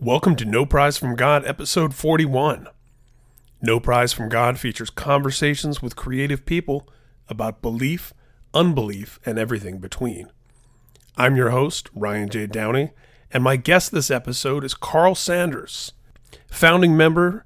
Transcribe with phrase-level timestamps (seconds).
[0.00, 2.66] Welcome to No Prize from God, episode 41.
[3.62, 6.88] No Prize from God features conversations with creative people
[7.28, 8.12] about belief,
[8.52, 10.32] unbelief, and everything between.
[11.16, 12.48] I'm your host, Ryan J.
[12.48, 12.90] Downey,
[13.32, 15.92] and my guest this episode is Karl Sanders,
[16.48, 17.44] founding member,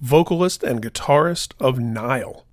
[0.00, 2.44] vocalist, and guitarist of Nile.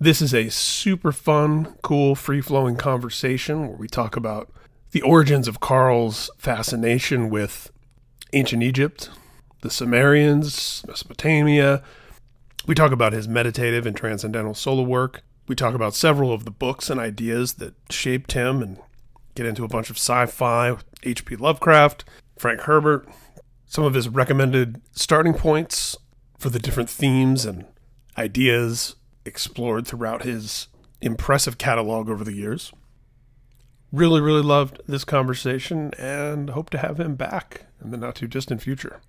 [0.00, 4.50] This is a super fun, cool, free flowing conversation where we talk about
[4.94, 7.72] the origins of Karl's fascination with
[8.32, 9.10] ancient Egypt,
[9.60, 11.82] the Sumerians, Mesopotamia.
[12.64, 15.22] We talk about his meditative and transcendental solo work.
[15.48, 18.78] We talk about several of the books and ideas that shaped him and
[19.34, 21.36] get into a bunch of sci fi, H.P.
[21.36, 22.04] Lovecraft,
[22.38, 23.08] Frank Herbert,
[23.66, 25.96] some of his recommended starting points
[26.38, 27.64] for the different themes and
[28.16, 30.68] ideas explored throughout his
[31.00, 32.72] impressive catalog over the years.
[33.94, 38.26] Really, really loved this conversation and hope to have him back in the not too
[38.26, 39.00] distant future.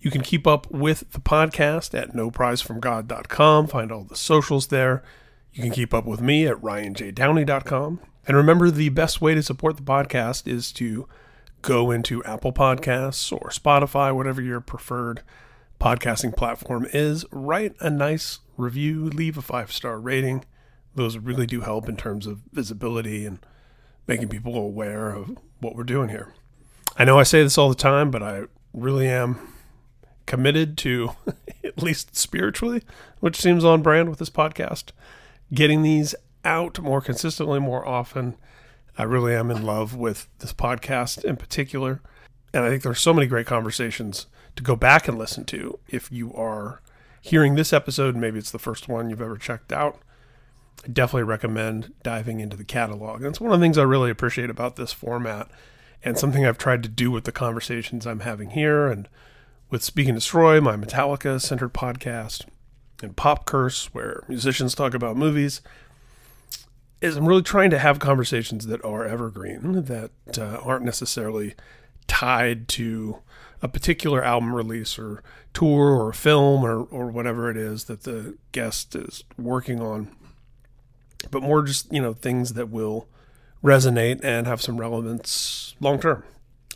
[0.00, 5.02] You can keep up with the podcast at noprizefromgod.com, find all the socials there.
[5.54, 8.00] You can keep up with me at ryanjdowney.com.
[8.26, 11.08] And remember, the best way to support the podcast is to
[11.62, 15.22] go into Apple Podcasts or Spotify, whatever your preferred
[15.80, 17.24] podcasting platform is.
[17.30, 20.44] Write a nice review, leave a five star rating.
[20.94, 23.38] Those really do help in terms of visibility and
[24.06, 26.32] making people aware of what we're doing here.
[26.96, 29.38] I know I say this all the time, but I really am
[30.26, 31.10] committed to,
[31.64, 32.82] at least spiritually,
[33.20, 34.92] which seems on brand with this podcast,
[35.52, 38.36] getting these out more consistently, more often.
[38.96, 42.00] I really am in love with this podcast in particular.
[42.52, 46.12] And I think there's so many great conversations to go back and listen to if
[46.12, 46.80] you are
[47.20, 48.14] hearing this episode.
[48.14, 49.98] Maybe it's the first one you've ever checked out.
[50.84, 53.22] I definitely recommend diving into the catalog.
[53.22, 55.48] And it's one of the things I really appreciate about this format
[56.02, 59.08] and something I've tried to do with the conversations I'm having here and
[59.70, 62.44] with Speak N' Destroy, my Metallica centered podcast,
[63.02, 65.62] and Pop Curse, where musicians talk about movies,
[67.00, 71.54] is I'm really trying to have conversations that are evergreen, that uh, aren't necessarily
[72.06, 73.20] tied to
[73.62, 75.22] a particular album release or
[75.54, 80.14] tour or film or, or whatever it is that the guest is working on
[81.30, 83.08] but more just, you know, things that will
[83.62, 86.22] resonate and have some relevance long term.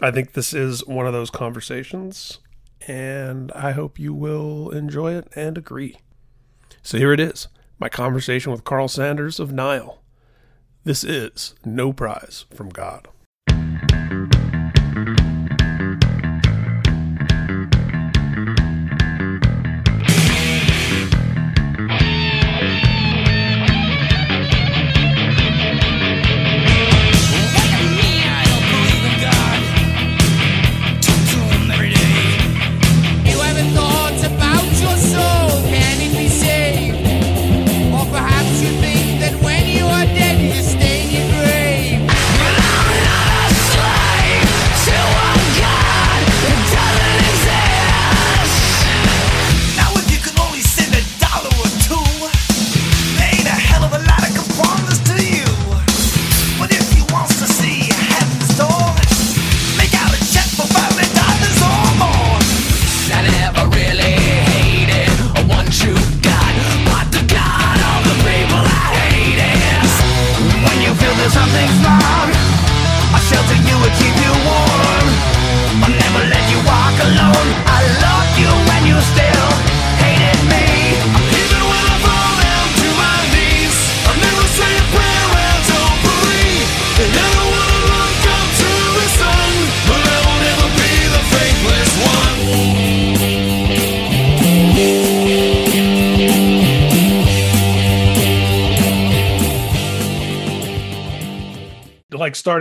[0.00, 2.38] I think this is one of those conversations,
[2.86, 5.97] and I hope you will enjoy it and agree.
[6.82, 7.48] So here it is
[7.78, 10.03] my conversation with Karl Sanders of Nile.
[10.84, 13.09] This is No Prize from God.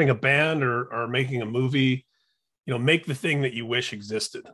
[0.08, 2.06] Starting a band or or making a movie,
[2.66, 4.46] you know, make the thing that you wish existed.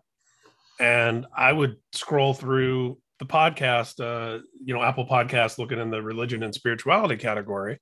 [0.79, 6.01] And I would scroll through the podcast, uh, you know, Apple Podcast, looking in the
[6.01, 7.79] religion and spirituality category,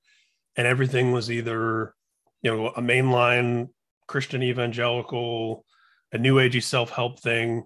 [0.56, 1.94] and everything was either,
[2.42, 3.68] you know, a mainline
[4.06, 5.64] Christian evangelical,
[6.12, 7.64] a new agey self help thing,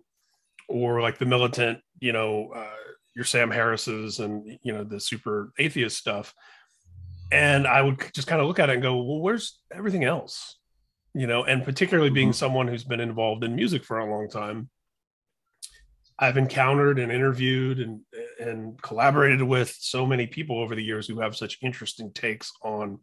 [0.68, 5.52] or like the militant, you know, uh, your Sam Harris's and you know the super
[5.58, 6.34] atheist stuff
[7.30, 10.56] and I would just kind of look at it and go, well, where's everything else?
[11.14, 12.34] You know, and particularly being mm-hmm.
[12.34, 14.68] someone who's been involved in music for a long time,
[16.18, 18.00] I've encountered and interviewed and
[18.40, 23.00] and collaborated with so many people over the years who have such interesting takes on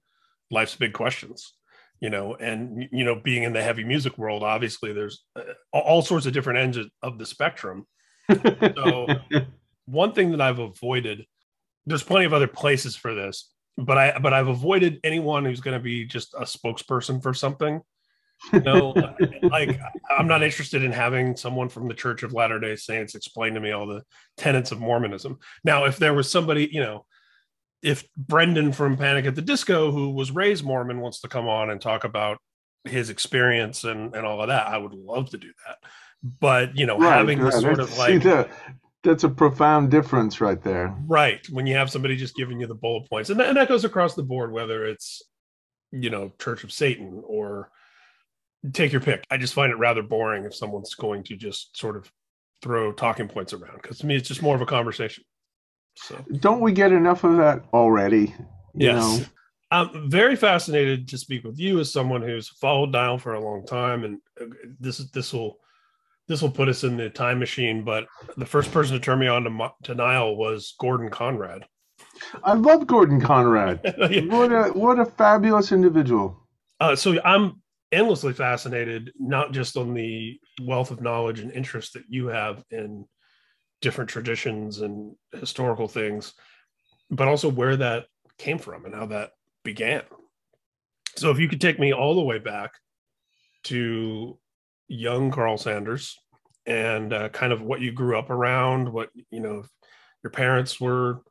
[0.50, 1.54] life's big questions.
[2.00, 5.42] you know, and you know, being in the heavy music world, obviously there's uh,
[5.72, 7.88] all sorts of different ends of the spectrum.
[8.76, 9.08] so
[9.86, 11.26] one thing that I've avoided,
[11.86, 15.78] there's plenty of other places for this, but I but I've avoided anyone who's going
[15.78, 17.82] to be just a spokesperson for something.
[18.52, 18.94] You know,
[19.44, 19.80] like
[20.16, 23.60] I'm not interested in having someone from the Church of Latter Day Saints explain to
[23.60, 24.04] me all the
[24.38, 25.40] tenets of Mormonism.
[25.64, 27.06] Now, if there was somebody, you know,
[27.82, 31.70] if Brendan from Panic at the Disco, who was raised Mormon, wants to come on
[31.70, 32.38] and talk about
[32.86, 35.78] his experience and, and all of that, I would love to do that.
[36.22, 37.54] But you know, right, having right.
[37.54, 38.50] sort of like that,
[39.04, 40.96] that's a profound difference right there.
[41.06, 41.48] Right.
[41.50, 43.86] When you have somebody just giving you the bullet points, and that, and that goes
[43.86, 45.22] across the board, whether it's
[45.94, 47.70] you know, Church of Satan or
[48.74, 49.24] take your pick.
[49.30, 52.12] I just find it rather boring if someone's going to just sort of
[52.62, 55.24] throw talking points around because to me it's just more of a conversation.
[55.96, 58.34] So don't we get enough of that already?
[58.74, 59.20] Yes.
[59.20, 59.26] Know?
[59.70, 63.66] I'm very fascinated to speak with you as someone who's followed Nile for a long
[63.66, 64.46] time, and uh,
[64.80, 65.58] this this will
[66.28, 67.84] this will put us in the time machine.
[67.84, 68.06] But
[68.38, 71.66] the first person to turn me on to, to Nile was Gordon Conrad.
[72.44, 73.82] I love Gordon Conrad.
[74.10, 74.22] yeah.
[74.26, 76.48] What a what a fabulous individual.
[76.80, 77.62] Uh, so I'm
[77.92, 83.06] endlessly fascinated, not just on the wealth of knowledge and interest that you have in
[83.82, 86.34] different traditions and historical things,
[87.12, 88.06] but also where that
[88.38, 89.32] came from and how that
[89.64, 90.02] began.
[91.16, 92.74] So if you could take me all the way back
[93.66, 94.38] to
[94.94, 96.18] young Karl Sanders
[96.66, 99.64] and uh, kind of what you grew up around, what you know,
[100.24, 101.22] your parents were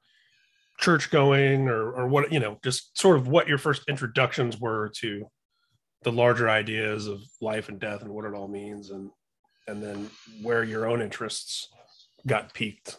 [0.78, 4.90] church going or or what you know, just sort of what your first introductions were
[4.96, 5.24] to
[6.02, 9.10] the larger ideas of life and death and what it all means and
[9.68, 10.10] and then
[10.42, 11.68] where your own interests
[12.26, 12.98] got peaked?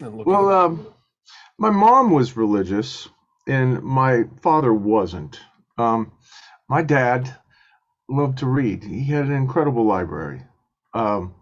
[0.00, 0.86] well, um,
[1.58, 3.08] my mom was religious,
[3.46, 5.38] and my father wasn't.
[5.78, 6.10] Um,
[6.68, 7.36] my dad
[8.12, 8.84] loved to read.
[8.84, 10.42] He had an incredible library.
[10.94, 11.34] Um,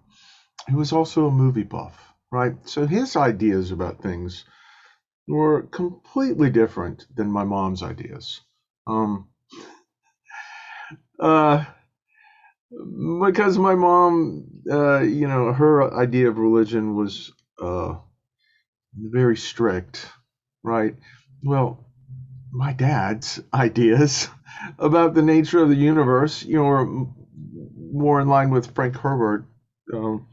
[0.68, 2.54] he was also a movie buff, right?
[2.64, 4.44] So his ideas about things
[5.26, 8.40] were completely different than my mom's ideas.
[8.86, 9.28] Um,
[11.20, 11.64] uh,
[13.20, 17.94] because my mom, uh, you know, her idea of religion was uh,
[18.96, 20.06] very strict,
[20.62, 20.94] right?
[21.42, 21.84] Well,
[22.52, 24.28] my dad's ideas
[24.78, 27.06] about the nature of the universe, you know, were
[27.92, 29.46] more in line with Frank Herbert
[29.92, 30.26] um,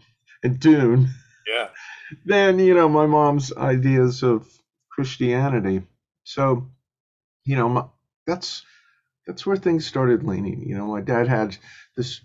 [0.44, 1.10] and Dune.
[1.48, 1.70] Yeah.
[2.26, 4.48] Than you know my mom's ideas of
[4.90, 5.82] Christianity.
[6.24, 6.70] So,
[7.44, 7.84] you know, my,
[8.26, 8.64] that's
[9.26, 10.68] that's where things started leaning.
[10.68, 11.58] You know, my dad had
[11.98, 12.22] this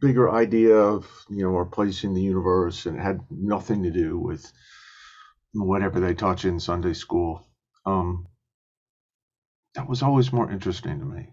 [0.00, 3.90] bigger idea of you know our place in the universe, and it had nothing to
[3.90, 4.50] do with
[5.52, 7.46] whatever they taught you in Sunday school.
[7.84, 8.26] Um,
[9.74, 11.28] that was always more interesting to me.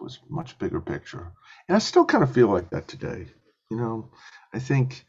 [0.00, 1.32] Was much bigger picture,
[1.68, 3.26] and I still kind of feel like that today.
[3.70, 4.10] You know,
[4.52, 5.04] I think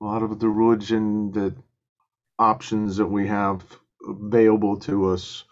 [0.00, 1.54] a lot of the religion, the
[2.38, 3.62] options that we have
[4.08, 5.44] available to us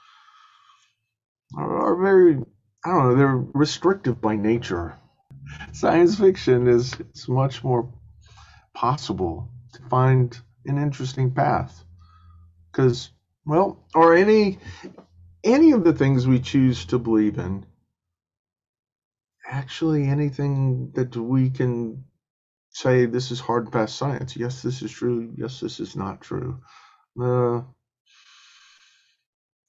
[1.56, 2.38] are, are very
[2.84, 4.94] I don't know, they're restrictive by nature.
[5.72, 7.90] Science fiction is, is much more
[8.74, 10.36] possible to find
[10.66, 11.84] an interesting path.
[12.70, 13.10] Because,
[13.46, 14.58] well, or any
[15.42, 17.64] any of the things we choose to believe in,
[19.54, 22.04] actually anything that we can
[22.70, 24.36] say this is hard and fast science.
[24.36, 25.32] Yes, this is true.
[25.36, 26.60] Yes, this is not true.
[27.20, 27.62] Uh,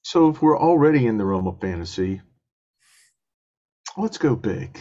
[0.02, 2.20] so if we're already in the realm of fantasy,
[3.98, 4.78] Let's go big.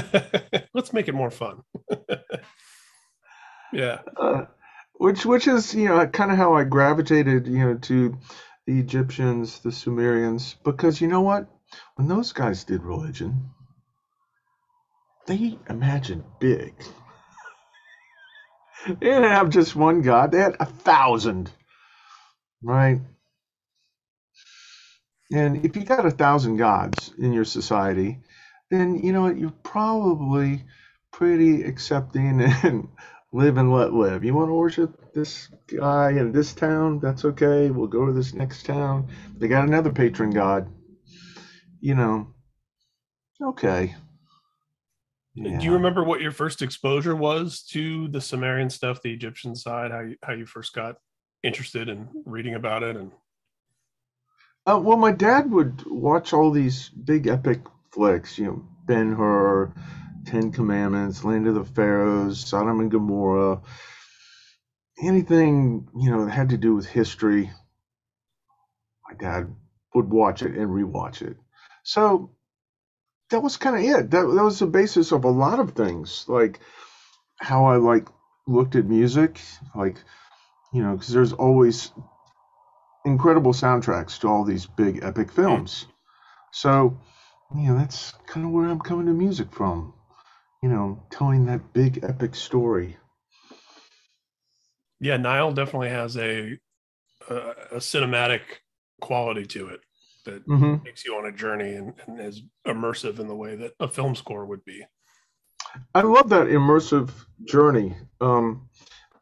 [0.74, 1.62] Let's make it more fun.
[3.72, 4.00] yeah.
[4.16, 4.46] Uh,
[4.94, 8.18] which which is you know kind of how I gravitated you know to
[8.66, 11.46] the Egyptians, the Sumerians, because you know what?
[11.94, 13.50] When those guys did religion,
[15.26, 16.74] they imagined big.
[18.86, 21.50] they didn't have just one god; they had a thousand,
[22.62, 23.00] right?
[25.32, 28.18] And if you got a thousand gods in your society,
[28.70, 30.64] then you know you're probably
[31.12, 32.88] pretty accepting and
[33.32, 34.24] live and let live.
[34.24, 37.00] You want to worship this guy in this town?
[37.00, 37.70] That's okay.
[37.70, 39.08] We'll go to this next town.
[39.38, 40.70] They got another patron god.
[41.80, 42.34] You know,
[43.42, 43.94] okay.
[45.34, 45.58] Yeah.
[45.58, 49.90] Do you remember what your first exposure was to the Sumerian stuff, the Egyptian side?
[49.90, 50.96] How you, how you first got
[51.42, 53.10] interested in reading about it and
[54.64, 59.74] uh, well, my dad would watch all these big epic flicks, you know, Ben Hur,
[60.24, 63.60] Ten Commandments, Land of the Pharaohs, Sodom and Gomorrah,
[65.02, 67.50] anything, you know, that had to do with history.
[69.08, 69.52] My dad
[69.94, 71.36] would watch it and rewatch it.
[71.82, 72.30] So
[73.32, 74.10] that was kind of it.
[74.10, 76.60] That that was the basis of a lot of things, like
[77.40, 78.06] how I like
[78.46, 79.40] looked at music,
[79.74, 79.96] like
[80.72, 81.92] you know, because there's always
[83.04, 85.42] incredible soundtracks to all these big epic hmm.
[85.42, 85.86] films.
[86.52, 86.98] So,
[87.56, 89.94] you know, that's kind of where I'm coming to music from.
[90.62, 92.96] You know, telling that big epic story.
[95.00, 96.58] Yeah, Nile definitely has a
[97.28, 97.34] a,
[97.72, 98.42] a cinematic
[99.00, 99.80] quality to it
[100.24, 103.72] that hmm takes you on a journey and, and is immersive in the way that
[103.80, 104.84] a film score would be.
[105.94, 107.10] I love that immersive
[107.44, 107.96] journey.
[108.20, 108.68] Um,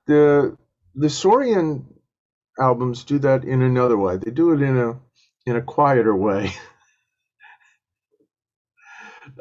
[0.06, 0.56] the
[0.94, 1.86] the Saurian
[2.60, 4.18] albums do that in another way.
[4.18, 5.00] They do it in a
[5.46, 6.52] in a quieter way.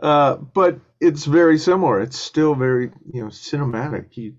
[0.02, 2.02] Uh, but it's very similar.
[2.02, 4.18] It's still very, you know, cinematic.
[4.18, 4.36] You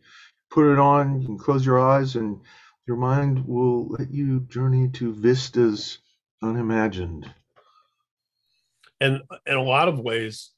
[0.50, 2.40] put it on, you can close your eyes, and
[2.86, 5.98] your mind will let you journey to vistas
[6.42, 7.32] unimagined.
[9.00, 10.50] And in a lot of ways,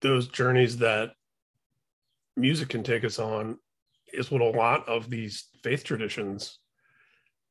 [0.00, 1.12] those journeys that
[2.36, 3.58] music can take us on
[4.12, 6.58] is what a lot of these faith traditions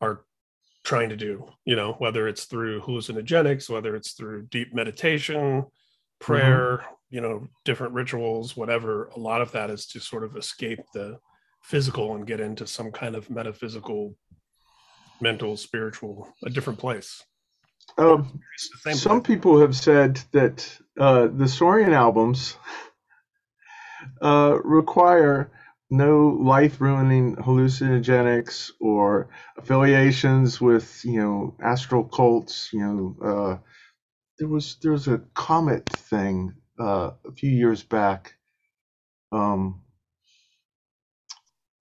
[0.02, 0.26] are
[0.84, 5.68] trying to do, you know, whether it's through hallucinogenics, whether it's through deep meditation, mm-hmm.
[6.20, 9.06] prayer, you know, different rituals, whatever.
[9.16, 11.20] A lot of that is to sort of escape the
[11.64, 14.16] physical and get into some kind of metaphysical,
[15.22, 17.24] mental, spiritual, a different place.
[17.98, 22.56] Um, It's the same Some people have said that uh, the Saurian albums
[24.22, 25.52] uh, require
[25.90, 32.70] no life-ruining hallucinogenics or affiliations with, you know, astral cults.
[32.74, 33.58] You know, uh,
[34.40, 38.36] there was there was a comet thing uh, a few years back,
[39.32, 39.82] um,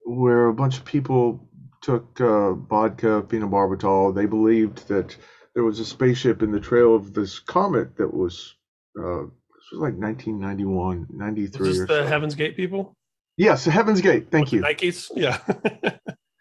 [0.05, 1.49] where a bunch of people
[1.83, 4.15] took uh, vodka, phenobarbital.
[4.15, 5.17] They believed that
[5.59, 8.55] there was a spaceship in the trail of this comet that was
[8.97, 12.07] uh, this was like 1991, 93 Was this the so.
[12.07, 12.95] Heaven's Gate people?
[13.37, 14.31] Yes, Heaven's Gate.
[14.31, 14.63] Thank With you.
[14.63, 15.11] Nikes?
[15.17, 15.41] Yeah.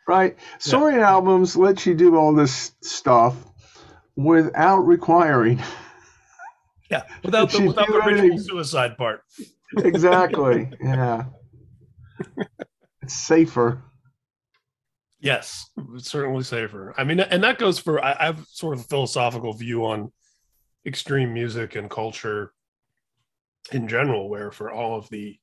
[0.08, 0.38] Right.
[0.60, 3.36] Saurian albums let you do all this stuff
[4.16, 5.62] without requiring.
[6.92, 7.04] yeah.
[7.26, 9.24] Without the without the ritual suicide part.
[9.80, 10.72] exactly.
[10.82, 11.26] Yeah.
[13.02, 13.82] It's safer.
[15.20, 16.94] Yes, certainly safer.
[16.98, 20.12] I mean, and that goes for I, I have sort of a philosophical view on
[20.86, 22.54] extreme music and culture
[23.72, 25.38] in general, where for all of the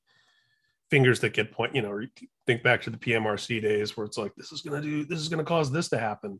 [0.89, 1.99] fingers that get point, you know,
[2.45, 5.27] think back to the PMRC days where it's like this is gonna do this is
[5.27, 6.39] gonna cause this to happen.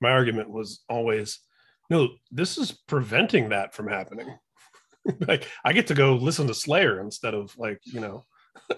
[0.00, 1.40] My argument was always,
[1.88, 4.38] no, this is preventing that from happening.
[5.26, 8.24] like I get to go listen to Slayer instead of like, you know,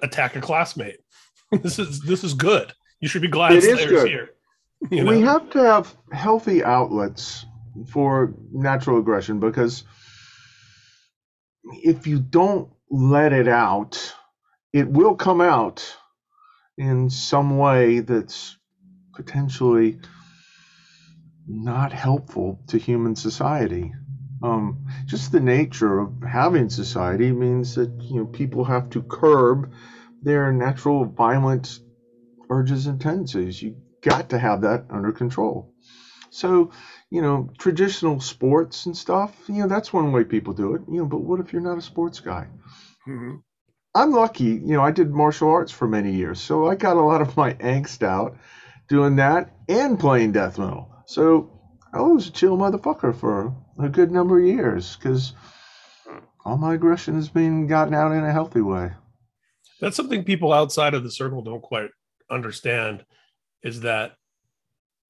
[0.02, 1.00] attack a classmate.
[1.62, 2.72] this is this is good.
[3.00, 4.08] You should be glad It is Slayer's good.
[4.08, 4.30] here.
[4.90, 5.10] You know?
[5.12, 7.46] We have to have healthy outlets
[7.88, 9.84] for natural aggression because
[11.82, 14.14] if you don't let it out,
[14.72, 15.96] it will come out
[16.78, 18.56] in some way that's
[19.14, 19.98] potentially
[21.46, 23.92] not helpful to human society.
[24.42, 29.72] Um, just the nature of having society means that you know people have to curb
[30.22, 31.80] their natural violent
[32.50, 33.62] urges and tendencies.
[33.62, 35.72] You got to have that under control.
[36.30, 36.70] So,
[37.10, 40.82] you know, traditional sports and stuff, you know, that's one way people do it.
[40.88, 42.48] You know, but what if you're not a sports guy?
[43.06, 43.42] Mhm.
[43.94, 47.02] I'm lucky, you know, I did martial arts for many years, so I got a
[47.02, 48.36] lot of my angst out
[48.88, 50.90] doing that and playing death metal.
[51.06, 51.50] So
[51.94, 55.32] I was a chill motherfucker for a good number of years because
[56.44, 58.92] all my aggression is being gotten out in a healthy way.
[59.80, 61.90] That's something people outside of the circle don't quite
[62.30, 63.04] understand
[63.62, 64.12] is that,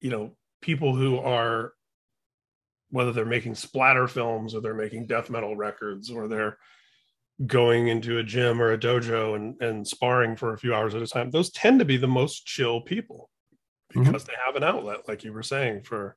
[0.01, 1.73] you know, people who are,
[2.89, 6.57] whether they're making splatter films or they're making death metal records or they're
[7.45, 11.01] going into a gym or a dojo and, and sparring for a few hours at
[11.01, 13.29] a time, those tend to be the most chill people
[13.93, 14.03] mm-hmm.
[14.03, 16.15] because they have an outlet, like you were saying, for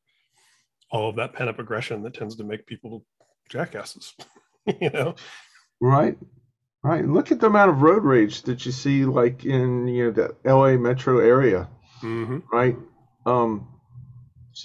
[0.90, 3.04] all of that pent up aggression that tends to make people
[3.48, 4.14] jackasses,
[4.80, 5.14] you know?
[5.80, 6.16] Right.
[6.82, 7.06] Right.
[7.06, 10.34] Look at the amount of road rage that you see like in you know the
[10.44, 11.68] LA metro area,
[12.00, 12.76] hmm right?
[13.26, 13.66] Um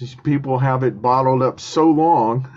[0.00, 2.48] these people have it bottled up so long.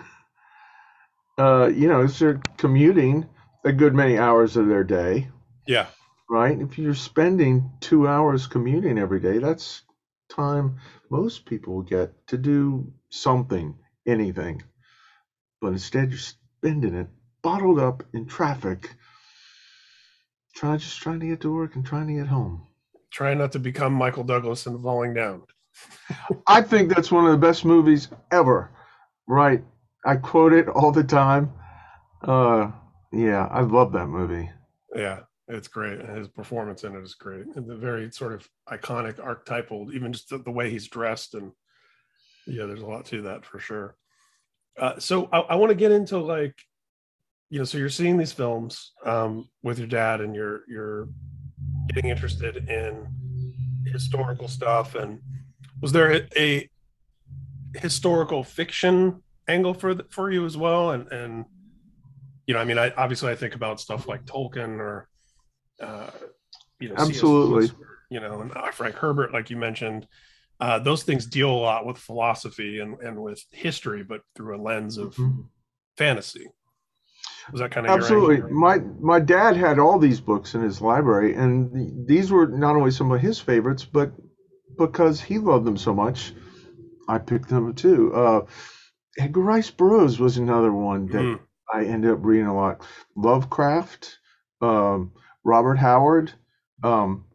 [1.37, 3.27] Uh, you know, they're commuting
[3.65, 5.29] a good many hours of their day,
[5.67, 5.87] Yeah.
[6.29, 6.59] right?
[6.59, 9.83] If you're spending two hours commuting every day, that's
[10.29, 10.77] time
[11.09, 13.75] most people get to do something,
[14.05, 14.63] anything.
[15.61, 17.07] But instead, you're spending it
[17.41, 18.95] bottled up in traffic,
[20.59, 22.67] trying just trying to get to work and trying to get home.
[23.11, 25.43] Try not to become Michael Douglas and falling down.
[26.47, 28.69] I think that's one of the best movies ever.
[29.25, 29.63] Right?
[30.05, 31.53] I quote it all the time.
[32.21, 32.71] Uh,
[33.13, 34.49] Yeah, I love that movie.
[34.93, 36.01] Yeah, it's great.
[36.01, 37.45] His performance in it is great.
[37.55, 41.51] And the very sort of iconic archetypal, even just the, the way he's dressed and
[42.45, 43.95] yeah, there's a lot to that for sure.
[44.77, 46.55] Uh, so I, I want to get into like,
[47.49, 51.09] you know, so you're seeing these films um, with your dad, and you're you're
[51.87, 53.07] getting interested in
[53.85, 54.95] historical stuff.
[54.95, 55.19] And
[55.81, 56.69] was there a, a
[57.75, 60.91] historical fiction angle for the, for you as well?
[60.91, 61.45] And and
[62.45, 65.07] you know, I mean, I obviously I think about stuff like Tolkien or
[65.81, 66.11] uh,
[66.79, 67.71] you know, absolutely, Lewis,
[68.09, 70.07] you know, and uh, Frank Herbert, like you mentioned
[70.59, 74.61] uh, those things deal a lot with philosophy and, and with history, but through a
[74.61, 75.41] lens of mm-hmm.
[75.97, 76.47] fantasy.
[77.51, 78.41] Was that kind of absolutely?
[78.51, 82.91] My my dad had all these books in his library, and these were not only
[82.91, 84.11] some of his favorites, but
[84.77, 86.33] because he loved them so much,
[87.07, 88.13] I picked them too.
[88.13, 88.41] Uh,
[89.17, 91.39] Edgar Rice Burroughs was another one that mm.
[91.73, 92.85] I ended up reading a lot.
[93.15, 94.17] Lovecraft,
[94.61, 95.11] um,
[95.43, 96.31] Robert Howard,
[96.83, 97.25] um,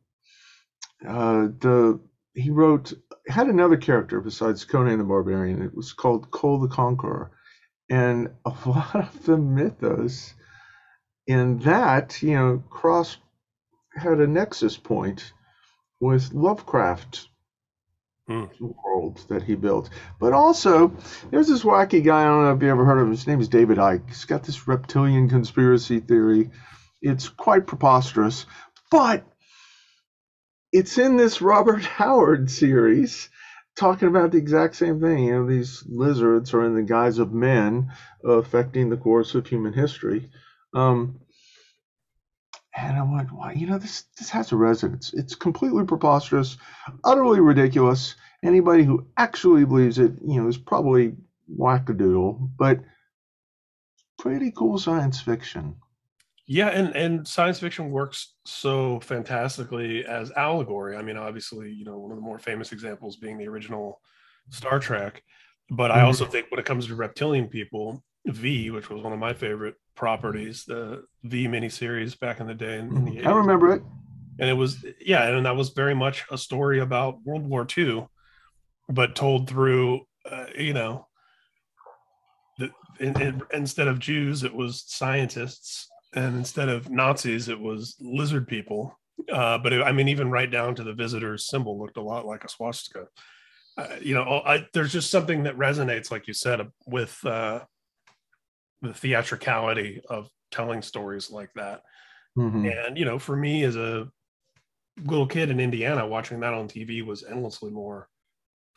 [1.07, 2.01] uh, the
[2.35, 2.93] he wrote
[3.29, 5.63] had another character besides Conan the Barbarian.
[5.63, 7.33] It was called Kull the Conqueror,
[7.91, 10.35] and a lot of the mythos
[11.27, 13.17] in that, you know, cross
[13.95, 15.33] had a nexus point
[16.01, 17.29] with Lovecraft
[18.27, 18.45] hmm.
[18.61, 19.91] world that he built.
[20.21, 20.93] But also,
[21.31, 22.23] there's this wacky guy.
[22.23, 23.11] I don't know if you ever heard of him.
[23.13, 24.09] His name is David Icke.
[24.09, 26.51] He's got this reptilian conspiracy theory.
[27.01, 28.47] It's quite preposterous,
[28.91, 29.25] but
[30.73, 33.29] it's in this Robert Howard series
[33.77, 35.25] talking about the exact same thing.
[35.25, 37.91] You know, these lizards are in the guise of men
[38.25, 40.31] affecting the course of human history.
[40.75, 41.21] Um,
[42.77, 45.13] and I'm like, well, you know, this this has a resonance.
[45.15, 46.57] It's completely preposterous,
[47.05, 48.17] utterly ridiculous.
[48.43, 51.15] Anybody who actually believes it, you know, is probably
[51.57, 52.81] wackadoodle, but
[54.19, 55.77] pretty cool science fiction.
[56.47, 60.97] Yeah, and and science fiction works so fantastically as allegory.
[60.97, 64.01] I mean, obviously, you know, one of the more famous examples being the original
[64.51, 65.23] Star Trek,
[65.71, 66.01] but mm-hmm.
[66.01, 69.33] I also think when it comes to reptilian people, V, which was one of my
[69.33, 72.79] favorite properties, the V miniseries back in the day.
[72.79, 73.83] In, in the I remember it.
[74.39, 78.07] And it was yeah, and that was very much a story about World War II,
[78.91, 81.07] but told through uh, you know
[82.59, 87.97] the, in, in, instead of Jews, it was scientists and instead of Nazis, it was
[88.01, 88.99] lizard people.
[89.33, 92.27] Uh, but it, I mean, even right down to the visitor's symbol looked a lot
[92.27, 93.07] like a swastika.
[93.77, 97.61] Uh, you know, I, there's just something that resonates, like you said, with uh,
[98.83, 101.83] the theatricality of telling stories like that.
[102.39, 102.67] Mm-hmm.
[102.67, 104.09] And you know, for me as a
[105.05, 108.09] little kid in Indiana, watching that on TV was endlessly more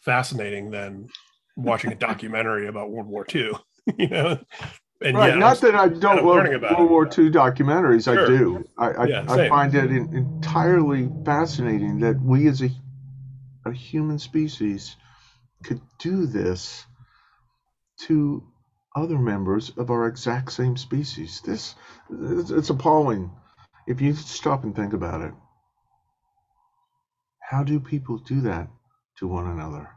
[0.02, 1.10] fascinating than
[1.56, 3.52] watching a documentary about World War II.
[3.97, 4.39] you know,
[5.02, 5.30] and right.
[5.30, 8.06] Yeah, Not that I don't love World War II documentaries.
[8.06, 8.24] Sure.
[8.24, 8.66] I do.
[8.78, 12.70] I I, yeah, I find it in, entirely fascinating that we as a
[13.66, 14.96] a human species
[15.64, 16.86] could do this
[18.00, 18.44] to
[18.96, 21.42] other members of our exact same species.
[21.46, 21.76] This
[22.10, 23.32] it's, it's appalling
[23.88, 25.34] if you stop and think about it.
[27.40, 28.68] How do people do that
[29.20, 29.90] to one another?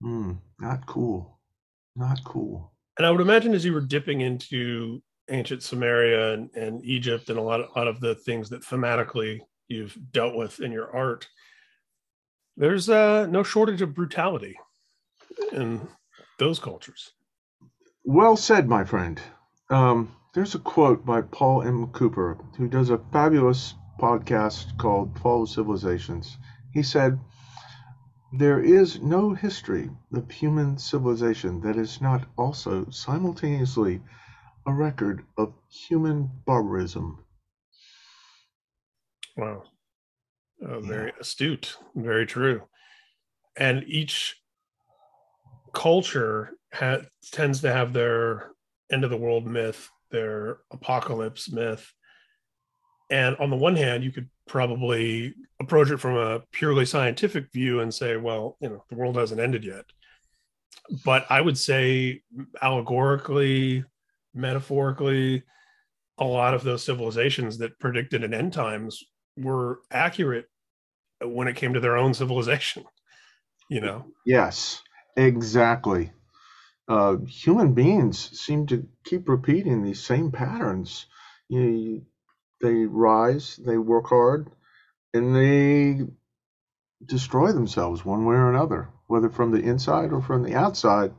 [0.00, 1.38] Hmm, not cool.
[1.96, 6.84] Not cool and I would imagine as you were dipping into ancient Sumeria and, and
[6.84, 10.60] Egypt and a lot of, a lot of the things that thematically you've dealt with
[10.60, 11.26] in your art,
[12.56, 14.56] there's uh, no shortage of brutality
[15.52, 15.88] in
[16.38, 17.12] those cultures.
[18.04, 19.20] Well said, my friend.
[19.70, 21.86] Um, there's a quote by Paul M.
[21.88, 26.36] Cooper, who does a fabulous podcast called Fall of Civilizations.
[26.72, 27.18] He said,
[28.38, 34.00] there is no history of human civilization that is not also simultaneously
[34.66, 37.24] a record of human barbarism.
[39.36, 39.64] Wow.
[40.66, 41.20] Oh, very yeah.
[41.20, 42.62] astute, very true.
[43.56, 44.36] And each
[45.72, 48.50] culture ha- tends to have their
[48.90, 51.92] end of the world myth, their apocalypse myth.
[53.10, 57.80] And on the one hand, you could probably approach it from a purely scientific view
[57.80, 59.84] and say, well, you know, the world hasn't ended yet.
[61.04, 62.22] But I would say
[62.60, 63.84] allegorically,
[64.34, 65.44] metaphorically,
[66.18, 69.02] a lot of those civilizations that predicted an end times
[69.36, 70.46] were accurate
[71.22, 72.84] when it came to their own civilization.
[73.70, 74.06] You know?
[74.26, 74.82] Yes,
[75.16, 76.12] exactly.
[76.86, 81.06] Uh, human beings seem to keep repeating these same patterns.
[81.48, 82.04] You,
[82.64, 84.50] they rise, they work hard,
[85.12, 86.06] and they
[87.04, 91.12] destroy themselves one way or another, whether from the inside or from the outside.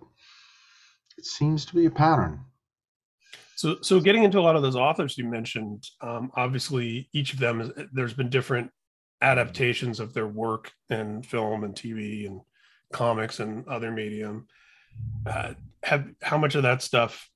[1.18, 2.42] It seems to be a pattern.
[3.56, 7.40] So, so getting into a lot of those authors you mentioned, um, obviously each of
[7.40, 8.72] them, is, there's been different
[9.22, 12.42] adaptations of their work in film and TV and
[12.92, 14.48] comics and other medium.
[15.26, 15.54] Uh,
[15.84, 17.30] have how much of that stuff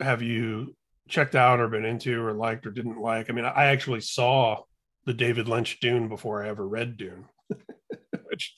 [0.00, 0.76] have you
[1.08, 3.30] checked out or been into or liked or didn't like?
[3.30, 4.62] I mean, I actually saw
[5.04, 7.24] the David Lynch Dune before I ever read Dune.
[8.30, 8.54] Which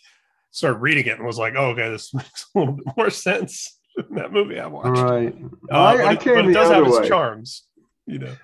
[0.50, 3.78] started reading it and was like, oh, okay, this makes a little bit more sense
[3.96, 5.00] than that movie I watched.
[5.00, 5.34] Right.
[5.70, 7.66] Uh, I, but I it, but it does have its charms,
[8.06, 8.36] you know.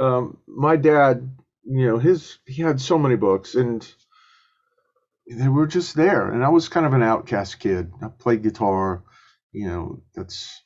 [0.00, 1.28] um, my dad,
[1.64, 3.86] you know, his he had so many books, and
[5.28, 6.30] they were just there.
[6.30, 7.92] And I was kind of an outcast kid.
[8.02, 9.02] I played guitar,
[9.52, 10.02] you know.
[10.14, 10.62] That's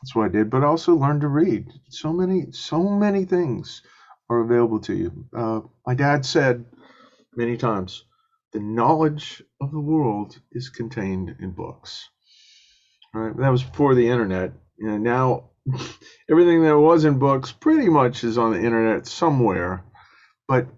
[0.00, 0.50] that's what I did.
[0.50, 1.68] But I also learned to read.
[1.90, 3.82] So many, so many things
[4.30, 5.26] are available to you.
[5.36, 6.64] Uh, my dad said
[7.34, 8.04] many times,
[8.52, 12.08] the knowledge of the world is contained in books.
[13.14, 13.36] Right.
[13.36, 14.52] That was before the internet.
[14.78, 15.50] Know, now
[16.30, 19.84] everything that was in books pretty much is on the internet somewhere,
[20.46, 20.68] but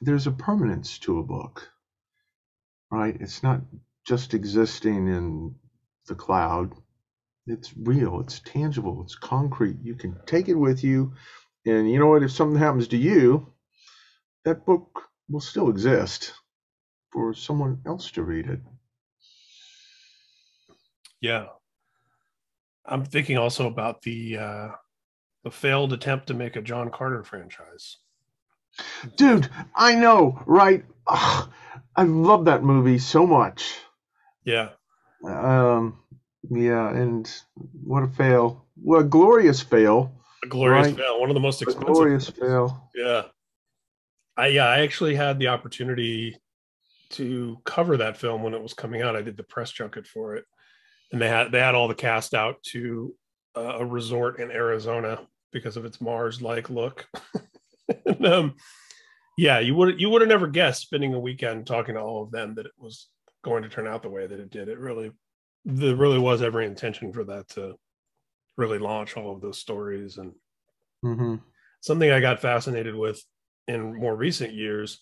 [0.00, 1.68] there's a permanence to a book,
[2.90, 3.16] right?
[3.18, 3.62] It's not
[4.06, 5.54] just existing in
[6.06, 6.74] the cloud.
[7.50, 9.76] It's real, it's tangible, it's concrete.
[9.82, 11.14] You can take it with you.
[11.66, 12.22] And you know what?
[12.22, 13.52] If something happens to you,
[14.44, 16.32] that book will still exist
[17.12, 18.60] for someone else to read it.
[21.20, 21.46] Yeah.
[22.86, 24.68] I'm thinking also about the uh
[25.44, 27.96] the failed attempt to make a John Carter franchise.
[29.16, 30.84] Dude, I know, right?
[31.06, 31.50] Ugh,
[31.96, 33.74] I love that movie so much.
[34.44, 34.70] Yeah.
[35.24, 35.98] Um,
[36.50, 37.30] yeah, and
[37.84, 38.66] what a fail.
[38.76, 40.12] What a glorious fail.
[40.44, 40.96] A glorious Right.
[40.96, 41.20] fail.
[41.20, 41.92] One of the most A expensive.
[41.94, 42.90] glorious fail.
[42.94, 43.22] Yeah.
[44.36, 46.36] I yeah, I actually had the opportunity
[47.10, 49.16] to cover that film when it was coming out.
[49.16, 50.44] I did the press junket for it.
[51.10, 53.14] And they had they had all the cast out to
[53.56, 57.06] uh, a resort in Arizona because of its Mars-like look.
[58.06, 58.54] and, um,
[59.38, 62.30] yeah, you would you would have never guessed spending a weekend talking to all of
[62.30, 63.08] them that it was
[63.42, 64.68] going to turn out the way that it did.
[64.68, 65.10] It really
[65.64, 67.74] there really was every intention for that to
[68.56, 70.32] really launch all of those stories and
[71.02, 71.36] hmm
[71.80, 73.22] something I got fascinated with
[73.68, 75.00] in more recent years.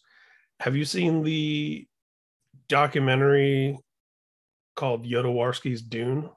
[0.61, 1.87] Have you seen the
[2.69, 3.79] documentary
[4.75, 6.31] called Jodorowsky's Dune?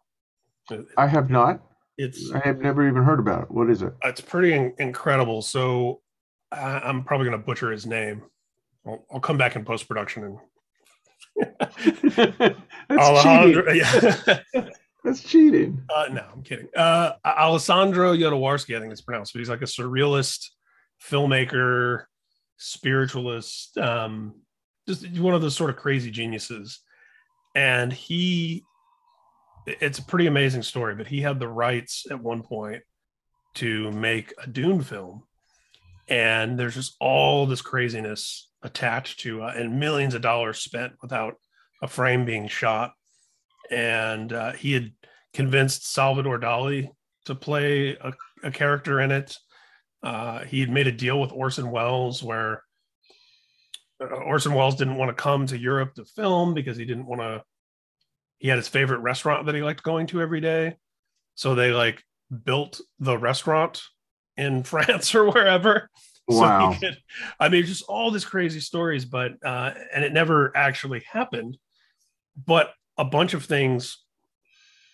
[0.97, 1.61] I have not.
[1.97, 3.51] It's I have never even heard about it.
[3.51, 3.93] What is it?
[4.03, 5.41] it's pretty in- incredible.
[5.41, 6.01] So
[6.51, 8.23] I, I'm probably going to butcher his name.
[8.85, 10.37] I'll, I'll come back in post production and
[12.91, 13.73] Alejandro.
[13.73, 13.75] cheating.
[13.75, 14.39] Yeah.
[15.03, 15.81] That's cheating.
[15.93, 16.67] Uh, no, I'm kidding.
[16.75, 20.49] Uh, Alessandro Jodorowsky, I think it's pronounced, but he's like a surrealist
[21.01, 22.03] filmmaker,
[22.57, 24.35] spiritualist, um,
[24.87, 26.79] just one of those sort of crazy geniuses.
[27.55, 28.63] And he,
[29.65, 32.83] it's a pretty amazing story, but he had the rights at one point
[33.55, 35.23] to make a Dune film.
[36.09, 41.35] And there's just all this craziness attached to, uh, and millions of dollars spent without
[41.81, 42.93] a frame being shot
[43.69, 44.91] and uh, he had
[45.33, 46.89] convinced Salvador Dali
[47.25, 49.37] to play a, a character in it.
[50.01, 52.63] Uh, he had made a deal with Orson Welles where
[54.01, 57.21] uh, Orson Welles didn't want to come to Europe to film because he didn't want
[57.21, 57.43] to.
[58.39, 60.77] He had his favorite restaurant that he liked going to every day,
[61.35, 62.03] so they like
[62.45, 63.81] built the restaurant
[64.37, 65.89] in France or wherever.
[66.35, 66.73] Wow.
[66.73, 66.97] So could,
[67.39, 71.57] I mean, just all these crazy stories, but uh, and it never actually happened.
[72.45, 73.97] But a bunch of things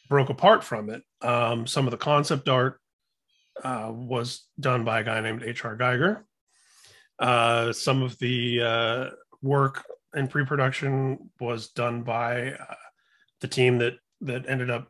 [0.08, 1.04] broke apart from it.
[1.22, 2.80] Um, some of the concept art
[3.62, 5.78] uh, was done by a guy named H.R.
[5.78, 6.24] Giger.
[7.20, 9.10] Uh, some of the uh,
[9.42, 9.84] work
[10.16, 12.76] in pre-production was done by uh,
[13.42, 14.90] the team that that ended up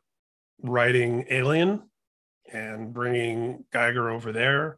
[0.62, 1.82] writing Alien
[2.52, 4.78] and bringing Giger over there.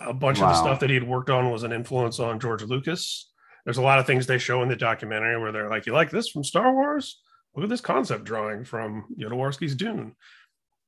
[0.00, 2.62] A bunch of the stuff that he had worked on was an influence on George
[2.62, 3.30] Lucas.
[3.64, 6.10] There's a lot of things they show in the documentary where they're like, "You like
[6.10, 7.20] this from Star Wars?
[7.54, 10.14] Look at this concept drawing from Jodorowsky's Dune."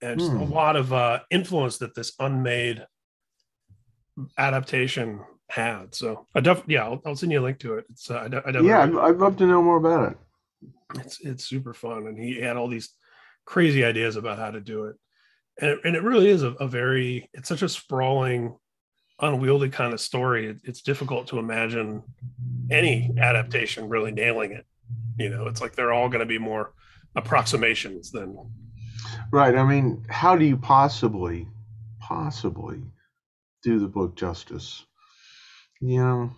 [0.03, 0.53] And just a Hmm.
[0.53, 2.87] lot of uh, influence that this unmade
[4.39, 5.95] adaptation had.
[5.95, 7.85] So I def yeah, I'll, I'll send you a link to it.
[7.91, 10.19] It's uh, I, de- I definitely Yeah, I'd, I'd love to know more about it.
[10.97, 12.91] it's it's super fun and he had all these
[13.47, 14.97] crazy ideas about how to do it
[15.61, 18.57] and it, and it really is a, a very it's such a sprawling
[19.23, 22.03] unwieldy kind of story it, it's difficult to imagine
[22.71, 24.67] any adaptation really nailing it
[25.19, 26.73] you know it's like they're all going to be more
[27.17, 28.37] approximations than
[29.31, 29.57] Right.
[29.57, 31.47] I mean, how do you possibly,
[32.01, 32.83] possibly
[33.63, 34.85] do the book justice?
[35.81, 36.31] You know,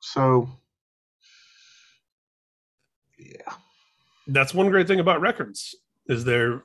[0.00, 0.48] so
[3.18, 3.54] yeah.
[4.26, 5.74] that's one great thing about records
[6.06, 6.62] is they're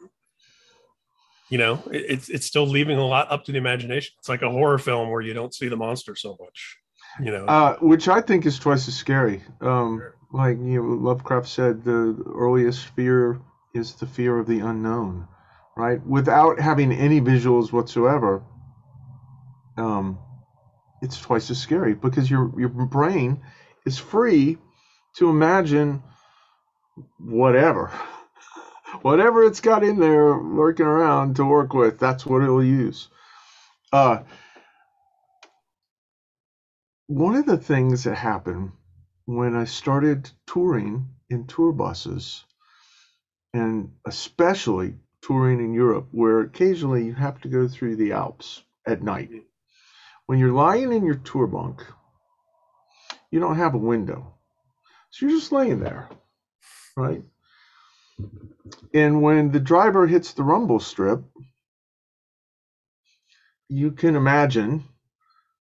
[1.56, 4.14] you know, it, it's it's still leaving a lot up to the imagination.
[4.20, 6.78] It's like a horror film where you don't see the monster so much.
[7.24, 9.42] You know, Uh, which I think is twice as scary.
[9.62, 13.40] Um, like you know, Lovecraft said, the earliest fear
[13.74, 15.30] is the fear of the unknown,
[15.78, 16.06] right?
[16.06, 18.44] Without having any visuals whatsoever,
[19.78, 20.20] um,
[21.02, 23.40] it's twice as scary because your your brain
[23.86, 24.58] is free
[25.20, 26.04] to imagine
[27.18, 27.94] whatever,
[29.02, 32.00] whatever it's got in there lurking around to work with.
[32.00, 33.08] That's what it'll use.
[33.92, 34.20] Uh,
[37.08, 38.72] one of the things that happened
[39.26, 42.44] when I started touring in tour buses,
[43.54, 49.02] and especially touring in Europe, where occasionally you have to go through the Alps at
[49.02, 49.30] night.
[50.28, 51.84] When you're lying in your tour bunk,
[53.32, 54.34] you don't have a window.
[55.12, 56.10] So you're just laying there,
[56.98, 57.24] right?
[58.94, 61.24] And when the driver hits the rumble strip,
[63.68, 64.84] you can imagine,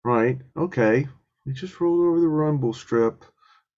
[0.05, 0.39] right?
[0.57, 1.07] Okay,
[1.45, 3.25] we just rolled over the rumble strip,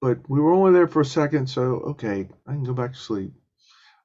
[0.01, 2.99] but we were only there for a second, so okay, I can go back to
[2.99, 3.33] sleep,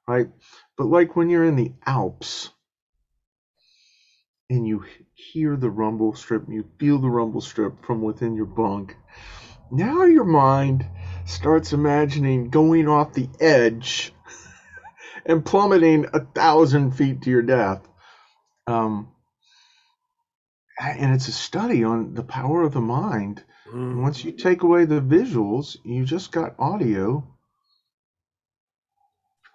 [0.07, 0.29] right?
[0.77, 2.49] But like when you're in the Alps
[4.49, 8.95] and you hear the rumble strip, you feel the rumble strip from within your bunk,
[9.71, 10.85] now your mind
[11.25, 14.11] starts imagining going off the edge
[15.25, 17.87] and plummeting a thousand feet to your death.
[18.67, 19.11] Um,
[20.79, 23.43] and it's a study on the power of the mind.
[23.73, 24.01] Mm.
[24.03, 27.27] once you take away the visuals, you just got audio.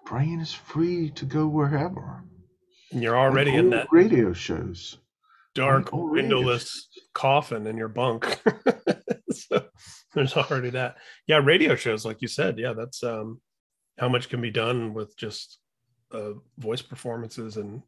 [0.07, 2.25] Brain is free to go wherever.
[2.91, 4.99] And you're already in that radio shows.
[5.55, 7.05] dark, Like windowless shows.
[7.15, 8.41] coffin in your bunk.
[9.31, 9.65] so
[10.15, 10.97] there's already that.
[11.29, 12.59] Yeah, radio shows, like you said.
[12.59, 13.41] Yeah, that's um,
[14.01, 15.59] how much can be done with just
[16.13, 17.83] uh, voice performances and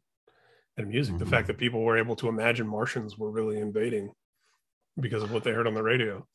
[0.77, 1.17] and music.
[1.17, 1.29] The Mhm.
[1.29, 4.13] fact that people were able to imagine Martians were really invading
[4.99, 6.25] because of what they heard on the radio.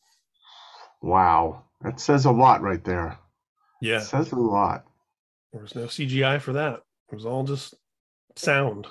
[1.02, 3.18] Wow, that says a lot right there.
[3.80, 4.84] Yeah, It says a lot.
[5.52, 6.82] there was no CGI for that.
[7.10, 7.74] It was all just
[8.36, 8.86] sound.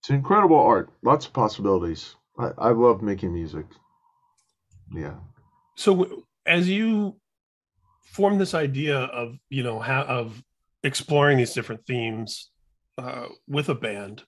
[0.00, 0.90] It's incredible art.
[1.02, 2.14] Lots of possibilities.
[2.38, 3.66] I, I love making music.
[4.92, 5.18] Yeah.
[5.76, 7.16] so as you
[8.06, 10.42] form this idea of you know how of
[10.82, 12.50] exploring these different themes
[12.98, 14.22] uh, with a band.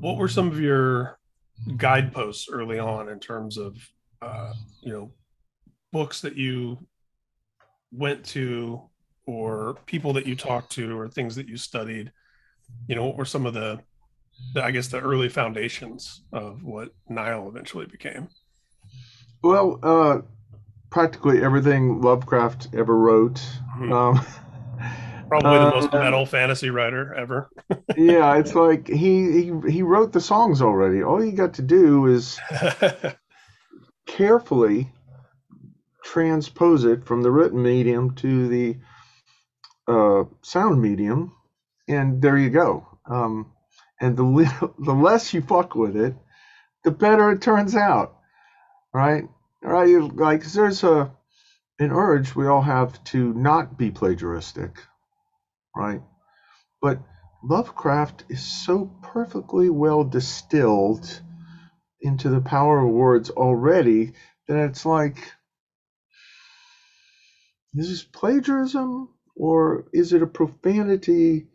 [0.00, 1.18] What were some of your
[1.76, 3.76] guideposts early on in terms of
[4.20, 5.12] uh, you know
[5.92, 6.78] books that you
[7.92, 8.82] went to
[9.26, 12.10] or people that you talked to or things that you studied?
[12.88, 13.80] You know what were some of the,
[14.54, 18.28] the i guess the early foundations of what nile eventually became?
[19.42, 20.20] Well, uh,
[20.92, 23.42] practically everything Lovecraft ever wrote.
[23.78, 23.92] Mhm.
[23.92, 24.20] Um,
[25.28, 27.50] Probably the most Uh, metal fantasy writer ever.
[27.96, 31.02] yeah, it's like he, he he wrote the songs already.
[31.02, 32.38] All you got to do is
[34.06, 34.92] carefully
[36.04, 38.76] transpose it from the written medium to the
[39.88, 41.32] uh, sound medium,
[41.88, 42.86] and there you go.
[43.06, 43.52] Um,
[44.02, 46.14] and the the less you fuck with it,
[46.84, 48.16] the better it turns out,
[48.92, 49.24] right?
[49.62, 49.88] Right?
[49.88, 51.10] You- Like there's a
[51.80, 54.78] an urge we all have to not be plagiaristic,
[55.76, 56.02] right?
[56.82, 56.98] But
[57.44, 61.22] Lovecraft is so perfectly well distilled
[62.02, 64.12] into the power of words already
[64.48, 65.32] that it's like
[67.74, 71.46] is this plagiarism or is it a profanity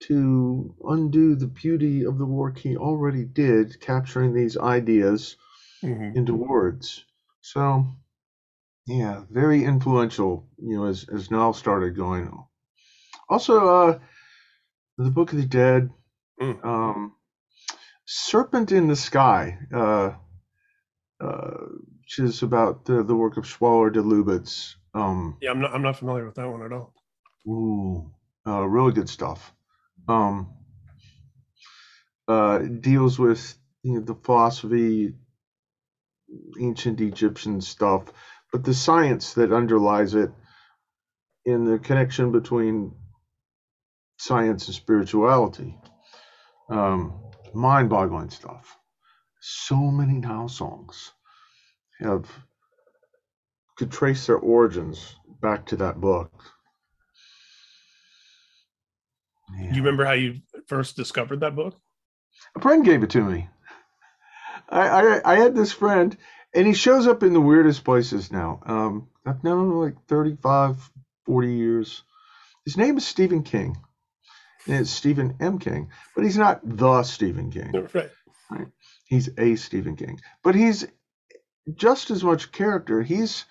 [0.00, 5.36] to undo the beauty of the work he already did capturing these ideas
[5.84, 6.16] Mhm.
[6.16, 7.05] into words
[7.52, 7.84] so
[8.86, 12.30] yeah very influential you know as, as Nile started going
[13.28, 13.94] also uh
[14.98, 15.90] the book of the dead
[16.42, 16.64] Mm.
[16.66, 17.12] um
[18.06, 20.10] serpent in the sky uh
[21.20, 21.64] uh
[22.00, 25.72] which is about the, the work of Schwaller de Lubicz um Yeah, I'm not.
[25.74, 26.92] I'm not familiar with that one at all.
[27.48, 28.10] Ooh,
[28.46, 29.52] uh, really good stuff.
[30.08, 30.48] Um,
[32.28, 35.12] uh, deals with you know, the philosophy,
[36.60, 38.04] ancient Egyptian stuff,
[38.52, 40.30] but the science that underlies it,
[41.46, 42.92] in the connection between
[44.18, 45.78] science and spirituality.
[46.68, 47.14] Um,
[47.54, 48.76] mind-boggling stuff.
[49.40, 51.12] So many Nile songs
[52.00, 52.28] have
[53.76, 56.32] could trace their origins back to that book.
[59.56, 59.74] Yeah.
[59.74, 61.76] You remember how you first discovered that book?
[62.56, 63.48] A friend gave it to me.
[64.68, 66.16] I, I I had this friend,
[66.54, 68.60] and he shows up in the weirdest places now.
[68.66, 70.76] Um, I've known him like 35,
[71.26, 72.02] 40 years.
[72.64, 73.76] His name is Stephen King,
[74.66, 75.58] And it's Stephen M.
[75.58, 77.88] King, but he's not the Stephen King.
[77.94, 78.10] Right.
[78.50, 78.68] Right.
[79.06, 80.86] He's a Stephen King, but he's
[81.74, 83.02] just as much character.
[83.02, 83.44] He's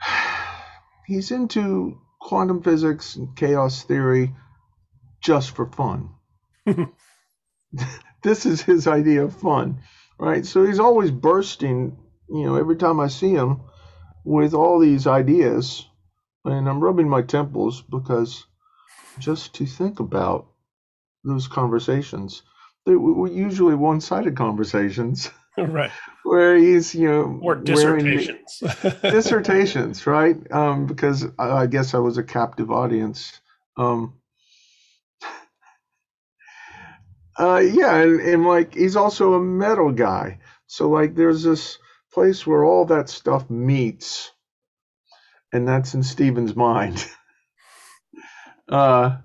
[1.06, 4.34] he's into quantum physics and chaos theory
[5.22, 6.10] just for fun.
[8.22, 9.80] this is his idea of fun,
[10.18, 10.44] right?
[10.44, 11.96] So he's always bursting,
[12.28, 13.62] you know, every time I see him
[14.24, 15.86] with all these ideas,
[16.44, 18.44] and I'm rubbing my temples because
[19.18, 20.46] just to think about
[21.24, 22.42] those conversations,
[22.86, 25.30] they were usually one-sided conversations.
[25.58, 25.90] right.
[26.24, 28.62] Where he's, you know, or dissertations.
[29.02, 30.36] dissertations, right?
[30.52, 33.40] Um, because I, I, guess I was a captive audience.
[33.76, 34.17] Um,
[37.38, 40.40] uh, yeah, and, and like he's also a metal guy.
[40.66, 41.78] So like there's this
[42.12, 44.30] place where all that stuff meets,
[45.52, 47.06] and that's in Stephen's mind.
[48.68, 49.18] uh,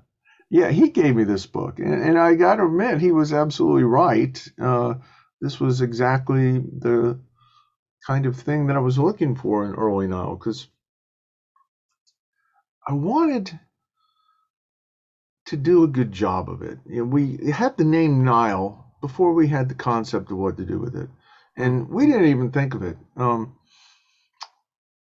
[0.49, 3.83] yeah, he gave me this book, and, and I got to admit he was absolutely
[3.83, 4.47] right.
[4.61, 4.95] Uh,
[5.41, 7.19] this was exactly the
[8.05, 10.67] kind of thing that I was looking for in early novel because
[12.87, 13.59] I wanted
[15.45, 16.79] to do a good job of it.
[16.85, 20.65] You know, we had the name Nile before we had the concept of what to
[20.65, 21.09] do with it,
[21.57, 22.97] and we didn't even think of it.
[23.17, 23.55] Um,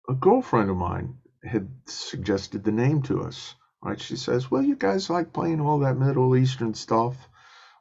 [0.08, 3.54] a girlfriend of mine had suggested the name to us.
[3.82, 4.00] Right?
[4.00, 7.28] She says, "Well, you guys like playing all that Middle Eastern stuff.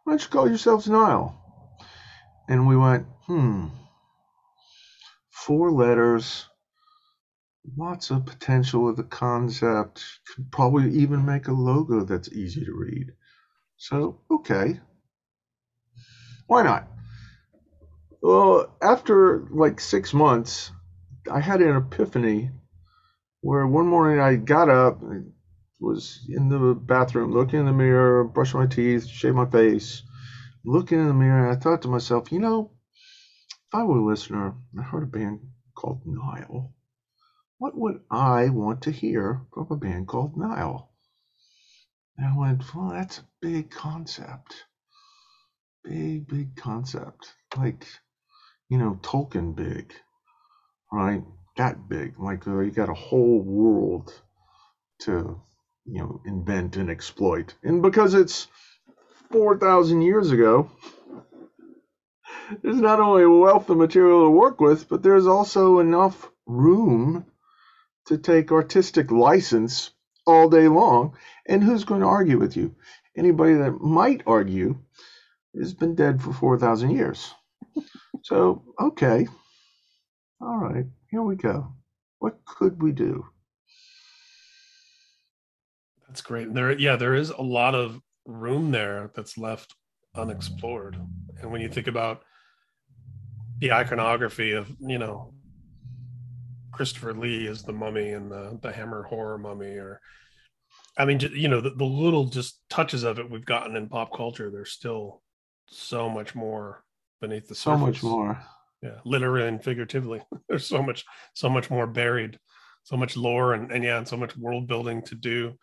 [0.04, 1.36] Why don't you call yourselves Nile?"
[2.48, 3.68] And we went, "Hmm."
[5.30, 6.48] Four letters,
[7.78, 10.04] lots of potential with the concept.
[10.34, 13.12] Could probably even make a logo that's easy to read.
[13.78, 14.80] So, okay.
[16.48, 16.88] Why not?
[18.22, 20.72] Well, after like six months,
[21.32, 22.50] I had an epiphany
[23.42, 25.02] where one morning I got up,
[25.80, 30.04] was in the bathroom, looking in the mirror, brushing my teeth, shave my face,
[30.66, 32.72] looking in the mirror, and I thought to myself, you know,
[33.54, 35.40] if I were a listener, I heard a band
[35.76, 36.74] called Nile
[37.60, 40.90] what would I want to hear from a band called Nile?
[42.18, 44.64] And I went, well, that's a big concept.
[45.84, 47.34] Big, big concept.
[47.58, 47.86] Like,
[48.70, 49.94] you know, Tolkien big,
[50.92, 51.22] right?
[51.58, 52.18] That big.
[52.18, 54.14] Like, uh, you got a whole world
[55.02, 55.42] to,
[55.86, 57.56] you know, invent and exploit.
[57.62, 58.48] And because it's
[59.32, 60.72] 4,000 years ago,
[62.62, 67.26] there's not only a wealth of material to work with, but there's also enough room
[68.10, 69.92] to take artistic license
[70.26, 71.16] all day long.
[71.48, 72.76] And who's going to argue with you?
[73.16, 74.80] Anybody that might argue
[75.56, 77.34] has been dead for 4,000 years.
[78.24, 79.28] so, okay.
[80.42, 81.74] All right, here we go.
[82.18, 83.26] What could we do?
[86.08, 86.52] That's great.
[86.54, 89.76] There, yeah, there is a lot of room there that's left
[90.16, 90.98] unexplored.
[91.40, 92.24] And when you think about
[93.60, 95.34] the iconography of, you know,
[96.80, 100.00] Christopher Lee as the mummy and the the Hammer horror mummy, or
[100.98, 104.16] I mean, you know, the, the little just touches of it we've gotten in pop
[104.16, 104.50] culture.
[104.50, 105.22] There's still
[105.68, 106.86] so much more
[107.20, 107.82] beneath the surface.
[107.82, 108.42] So much more.
[108.82, 110.22] Yeah, literally and figuratively.
[110.48, 112.40] There's so much, so much more buried,
[112.84, 115.56] so much lore and, and yeah, and so much world building to do.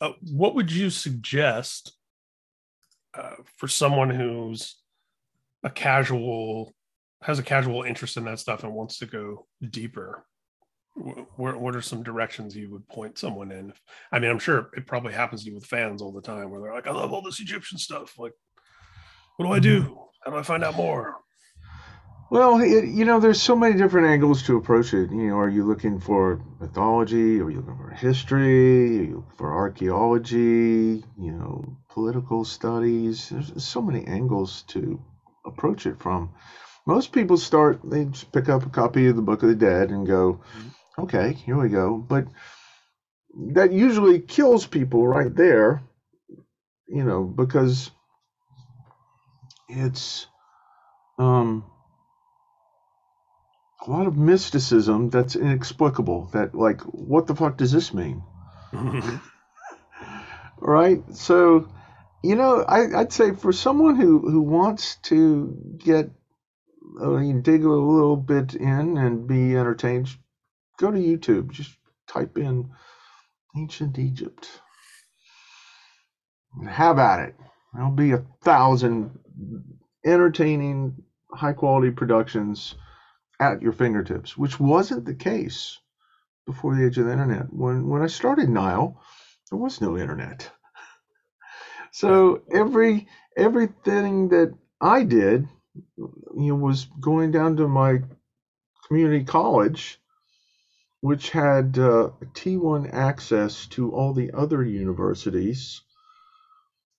[0.00, 1.92] Uh, what would you suggest
[3.14, 4.74] uh, for someone who's
[5.62, 6.74] a casual
[7.22, 10.24] has a casual interest in that stuff and wants to go deeper.
[11.36, 13.72] What, what are some directions you would point someone in?
[14.10, 16.60] I mean i'm sure it probably happens to you with fans all the time where
[16.60, 18.18] they're like i love all this egyptian stuff.
[18.18, 18.32] Like
[19.36, 19.82] what do i do?
[19.82, 19.94] Mm-hmm.
[20.24, 21.16] how do i find out more?
[22.30, 25.10] Well it, you know there's so many different angles to approach it.
[25.10, 27.40] You know are you looking for mythology?
[27.40, 28.98] Are you looking for history?
[28.98, 31.04] Are you for archaeology?
[31.16, 33.28] You know political studies?
[33.28, 35.00] There's so many angles to
[35.46, 36.30] approach it from
[36.88, 39.90] most people start they just pick up a copy of the book of the dead
[39.90, 41.02] and go mm-hmm.
[41.02, 41.98] okay here we go.
[41.98, 42.26] But
[43.52, 45.82] that usually kills people right there
[46.88, 47.90] you know because
[49.68, 50.26] it's
[51.18, 51.62] um
[53.86, 58.22] a lot of mysticism that's inexplicable that like what the fuck does this mean?
[60.60, 61.04] Right?
[61.14, 61.68] So
[62.22, 66.10] you know I, i'd say for someone who who wants to get
[67.00, 70.08] uh, you dig a little bit in and be entertained,
[70.78, 71.50] go to YouTube.
[71.50, 71.76] Just
[72.06, 72.70] type in
[73.56, 74.48] ancient Egypt.
[76.68, 77.34] Have at it.
[77.74, 79.18] There'll be a thousand
[80.04, 80.96] entertaining,
[81.30, 82.74] high quality productions
[83.40, 85.78] at your fingertips, which wasn't the case
[86.46, 87.52] before the age of the internet.
[87.52, 89.00] When when I started Nile,
[89.50, 90.50] there was no internet.
[91.90, 95.48] So every everything that I did,
[95.96, 98.00] you know, was going down to my
[98.86, 100.00] community college,
[101.00, 105.82] which had uh, T1 access to all the other universities,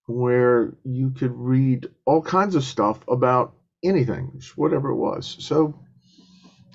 [0.07, 3.53] where you could read all kinds of stuff about
[3.83, 5.35] anything, whatever it was.
[5.39, 5.79] So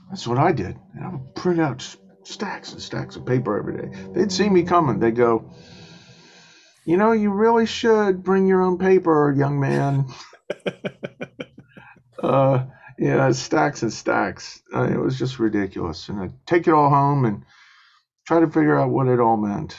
[0.08, 0.78] that's what I did.
[0.94, 3.98] And I would print out stacks and stacks of paper every day.
[4.12, 4.98] They'd see me coming.
[4.98, 5.50] They'd go,
[6.84, 10.06] You know, you really should bring your own paper, young man.
[12.24, 12.66] uh,
[12.98, 14.62] yeah, stacks and stacks.
[14.74, 16.08] Uh, it was just ridiculous.
[16.08, 17.44] And I'd take it all home and
[18.26, 19.76] try to figure out what it all meant.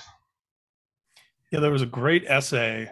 [1.51, 2.89] Yeah, there was a great essay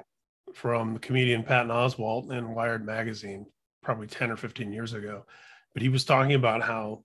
[0.54, 3.46] from the comedian Patton Oswalt in Wired magazine,
[3.84, 5.26] probably 10 or 15 years ago.
[5.74, 7.04] But he was talking about how,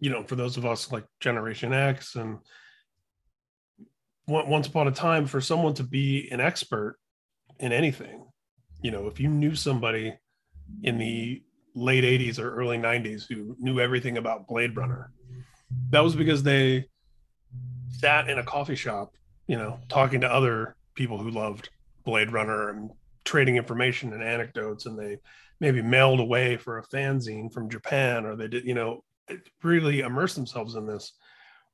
[0.00, 2.38] you know, for those of us like Generation X and
[4.26, 6.98] once upon a time, for someone to be an expert
[7.60, 8.26] in anything,
[8.82, 10.14] you know, if you knew somebody
[10.82, 11.42] in the
[11.78, 15.10] late 80s or early 90s who knew everything about Blade Runner,
[15.90, 16.88] that was because they
[17.90, 19.14] sat in a coffee shop,
[19.46, 21.70] you know, talking to other people who loved
[22.04, 22.90] Blade Runner and
[23.24, 25.18] trading information and anecdotes, and they
[25.60, 29.02] maybe mailed away for a fanzine from Japan, or they did, you know,
[29.62, 31.12] really immerse themselves in this.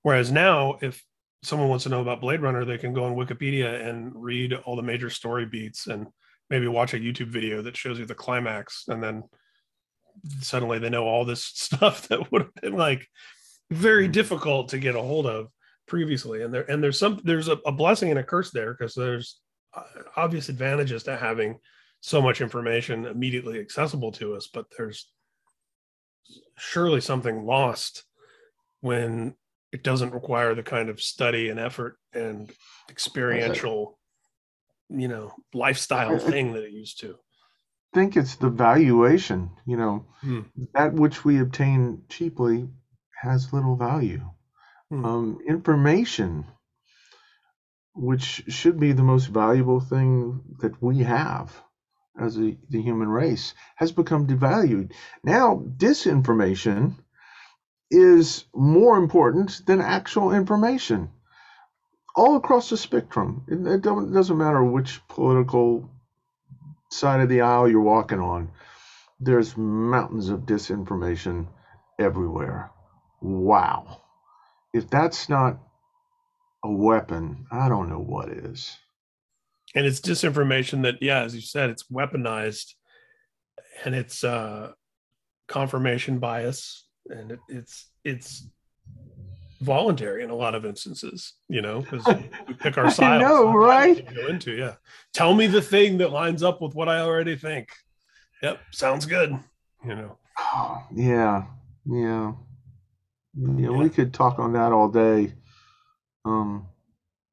[0.03, 1.03] Whereas now, if
[1.43, 4.77] someone wants to know about Blade Runner, they can go on Wikipedia and read all
[4.77, 6.07] the major story beats and
[6.51, 9.23] maybe watch a YouTube video that shows you the climax, and then
[10.41, 13.07] suddenly they know all this stuff that would have been like
[13.71, 15.49] very difficult to get a hold of
[15.87, 16.43] previously.
[16.43, 19.41] And there and there's some there's a, a blessing and a curse there because there's
[19.75, 19.83] uh,
[20.17, 21.59] obvious advantages to having
[22.05, 25.11] so much information immediately accessible to us but there's
[26.59, 28.05] surely something lost
[28.83, 29.35] when
[29.73, 32.53] it doesn't require the kind of study and effort and
[32.91, 33.99] experiential
[34.91, 37.17] you know lifestyle thing that it used to
[37.95, 40.41] think it's the valuation you know hmm.
[40.75, 42.69] that which we obtain cheaply
[43.25, 44.23] has little value
[44.91, 45.05] hmm.
[45.05, 46.47] um, information,
[47.95, 51.55] which should be the most valuable thing that we have
[52.19, 54.93] as a, the human race, has become devalued.
[55.25, 56.97] Now, disinformation
[57.91, 61.11] is more important than actual information
[62.17, 63.45] all across the spectrum.
[63.49, 65.91] It, it doesn't matter which political
[66.95, 68.51] side of the aisle you're walking on,
[69.21, 71.47] there's mountains of disinformation
[71.99, 72.71] everywhere.
[73.21, 74.01] Wow
[74.75, 75.57] if that's not
[76.65, 78.77] a weapon, I don't know what is.
[79.75, 82.75] And it's disinformation that, yeah, as you said, it's weaponized
[83.85, 84.73] and it's uh,
[85.47, 88.49] confirmation bias and it, it's it's
[89.65, 93.21] voluntary in a lot of instances, you know, because we pick our side.
[93.21, 94.07] know, right?
[94.15, 94.75] Go into, yeah.
[95.13, 97.69] Tell me the thing that lines up with what I already think.
[98.43, 99.39] Yep, sounds good.
[99.85, 100.19] You know.
[100.39, 101.45] Oh, yeah,
[101.87, 102.33] yeah.
[103.37, 105.35] Yeah, we could talk on that all day.
[106.25, 106.67] Um,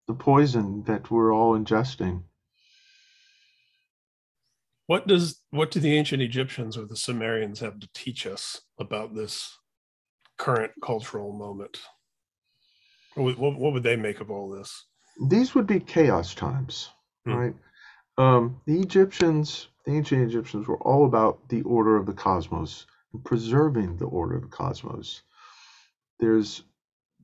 [0.07, 2.23] the poison that we're all ingesting.
[4.88, 9.15] What does what do the ancient Egyptians or the Sumerians have to teach us about
[9.15, 9.57] this
[10.38, 11.79] current cultural moment?
[13.16, 14.86] What, what, what would they make of all this?
[15.28, 16.89] These would be chaos times,
[17.26, 17.34] hmm.
[17.34, 17.55] right?
[18.18, 23.24] Um, the Egyptians, the ancient Egyptians, were all about the order of the cosmos and
[23.24, 25.22] preserving the order of the cosmos.
[26.20, 26.64] There's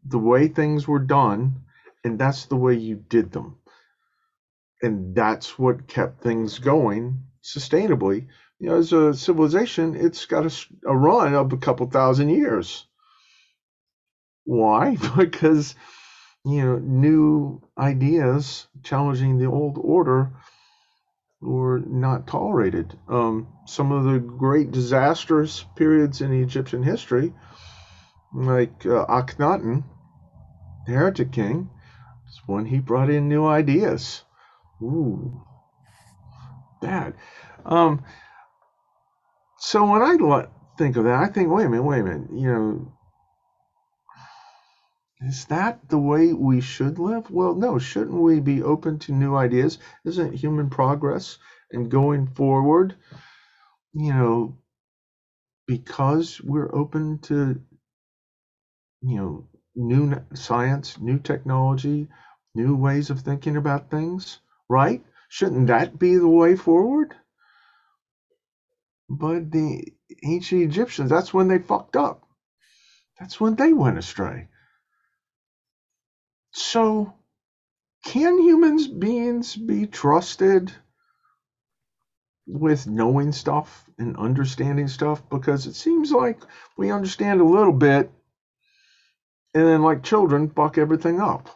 [0.06, 1.64] the way things were done,
[2.04, 3.58] and that's the way you did them.
[4.82, 8.28] And that's what kept things going sustainably.
[8.60, 12.87] You know, as a civilization, it's got a, a run of a couple thousand years.
[14.48, 14.96] Why?
[15.18, 15.76] because,
[16.46, 20.32] you know, new ideas challenging the old order
[21.42, 22.98] were not tolerated.
[23.10, 27.34] Um, some of the great disastrous periods in Egyptian history
[28.34, 29.84] like uh, Akhenaten,
[30.86, 31.70] the heretic king,
[32.30, 34.24] is when he brought in new ideas.
[34.82, 35.44] Ooh,
[36.82, 37.16] bad.
[37.66, 38.06] Um,
[39.60, 40.16] so when I
[40.78, 42.97] think of that, I think, wait a minute, wait a minute, you know,
[45.22, 47.30] is that the way we should live?
[47.32, 49.78] Well, no, shouldn't we be open to new ideas?
[50.06, 51.38] Isn't human progress
[51.72, 52.96] and going forward,
[53.94, 54.58] you know,
[55.68, 57.60] because we're open to
[59.02, 62.08] you know, new science, new technology,
[62.56, 64.40] new ways of thinking about things,
[64.70, 65.04] right?
[65.30, 67.16] Shouldn't that be the way forward?
[69.10, 69.84] But the
[70.24, 72.28] ancient Egyptians, that's when they fucked up.
[73.20, 74.50] That's when they went astray.
[76.58, 77.14] So
[78.04, 80.72] can humans beings be trusted
[82.48, 85.22] with knowing stuff and understanding stuff?
[85.30, 86.42] Because it seems like
[86.76, 88.12] we understand a little bit
[89.54, 91.48] and then, like children, buck everything up.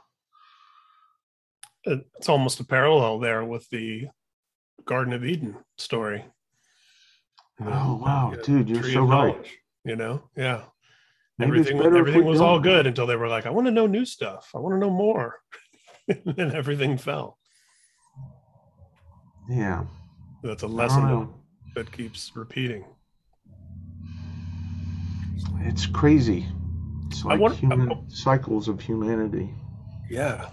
[1.83, 4.07] It's almost a parallel there with the
[4.85, 6.23] Garden of Eden story.
[7.59, 8.03] Oh mm-hmm.
[8.03, 9.45] wow, dude, you're so right.
[9.83, 10.61] You know, yeah.
[11.43, 14.49] Everything everything was all good until they were like, I want to know new stuff.
[14.55, 15.41] I want to know more.
[16.07, 17.37] and everything fell.
[19.49, 19.85] Yeah.
[20.43, 21.29] That's a lesson
[21.75, 22.85] that keeps repeating.
[25.61, 26.47] It's crazy.
[27.07, 29.53] It's like want, human cycles of humanity.
[30.09, 30.49] Yeah.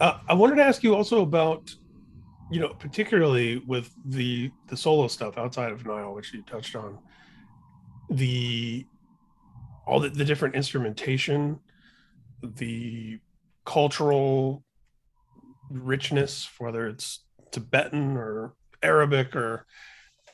[0.00, 1.74] Uh, I wanted to ask you also about,
[2.50, 6.98] you know, particularly with the the solo stuff outside of Nile, which you touched on,
[8.10, 8.86] the
[9.86, 11.60] all the, the different instrumentation,
[12.42, 13.18] the
[13.64, 14.64] cultural
[15.70, 17.20] richness, whether it's
[17.50, 19.66] Tibetan or Arabic or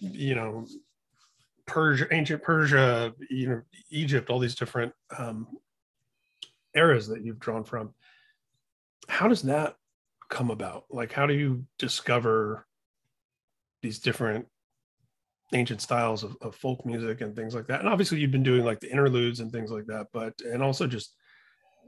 [0.01, 0.67] you know
[1.67, 5.47] Persia, ancient Persia, you know Egypt, all these different um,
[6.75, 7.95] eras that you've drawn from.
[9.09, 9.77] How does that
[10.29, 10.85] come about?
[10.91, 12.67] Like, how do you discover
[13.83, 14.47] these different
[15.53, 17.81] ancient styles of, of folk music and things like that?
[17.81, 20.87] And obviously, you've been doing like the interludes and things like that, but and also
[20.87, 21.15] just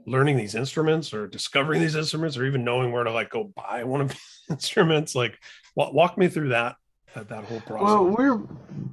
[0.05, 3.83] learning these instruments or discovering these instruments or even knowing where to like go buy
[3.83, 5.15] one of these instruments.
[5.15, 5.37] Like
[5.75, 6.75] walk, walk me through that
[7.15, 7.83] that whole process.
[7.83, 8.41] Well we're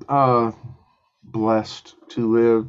[0.09, 0.53] uh
[1.25, 2.68] blessed to live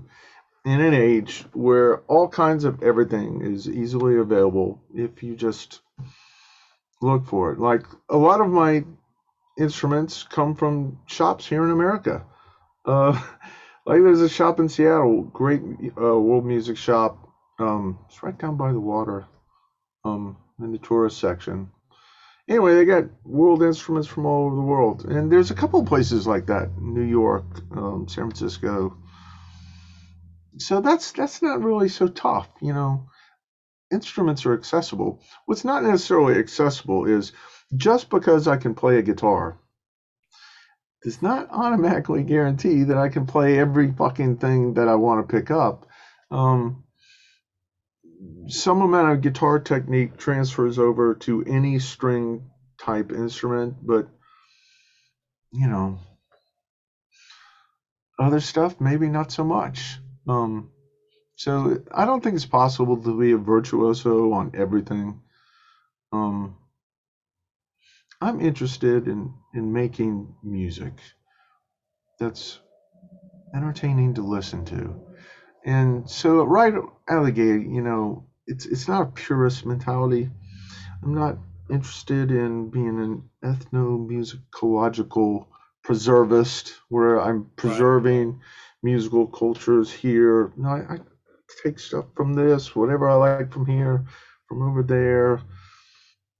[0.65, 5.81] in an age where all kinds of everything is easily available if you just
[7.01, 7.59] look for it.
[7.59, 8.83] Like a lot of my
[9.61, 12.23] instruments come from shops here in america
[12.85, 13.11] uh
[13.85, 15.61] like there's a shop in seattle great
[15.97, 17.31] uh, world music shop
[17.61, 19.25] um, it's right down by the water,
[20.03, 21.69] um, in the tourist section.
[22.49, 26.25] Anyway, they got world instruments from all over the world, and there's a couple places
[26.25, 27.43] like that: New York,
[27.75, 28.97] um, San Francisco.
[30.57, 33.07] So that's that's not really so tough, you know.
[33.91, 35.19] Instruments are accessible.
[35.45, 37.31] What's not necessarily accessible is
[37.75, 39.57] just because I can play a guitar
[41.03, 45.33] does not automatically guarantee that I can play every fucking thing that I want to
[45.33, 45.87] pick up.
[46.29, 46.83] Um,
[48.47, 52.43] some amount of guitar technique transfers over to any string
[52.79, 54.07] type instrument, but
[55.51, 55.99] you know,
[58.19, 59.97] other stuff maybe not so much.
[60.27, 60.69] Um,
[61.35, 65.21] so I don't think it's possible to be a virtuoso on everything.
[66.11, 66.57] Um,
[68.21, 70.93] I'm interested in in making music
[72.19, 72.59] that's
[73.53, 74.95] entertaining to listen to.
[75.65, 80.29] And so right out of the gate, you know, it's it's not a purist mentality.
[81.03, 81.37] I'm not
[81.69, 85.45] interested in being an ethnomusicological
[85.83, 88.39] preservist where I'm preserving right.
[88.83, 90.53] musical cultures here.
[90.57, 90.99] No, I, I,
[91.63, 94.05] take stuff from this, whatever I like from here,
[94.47, 95.41] from over there,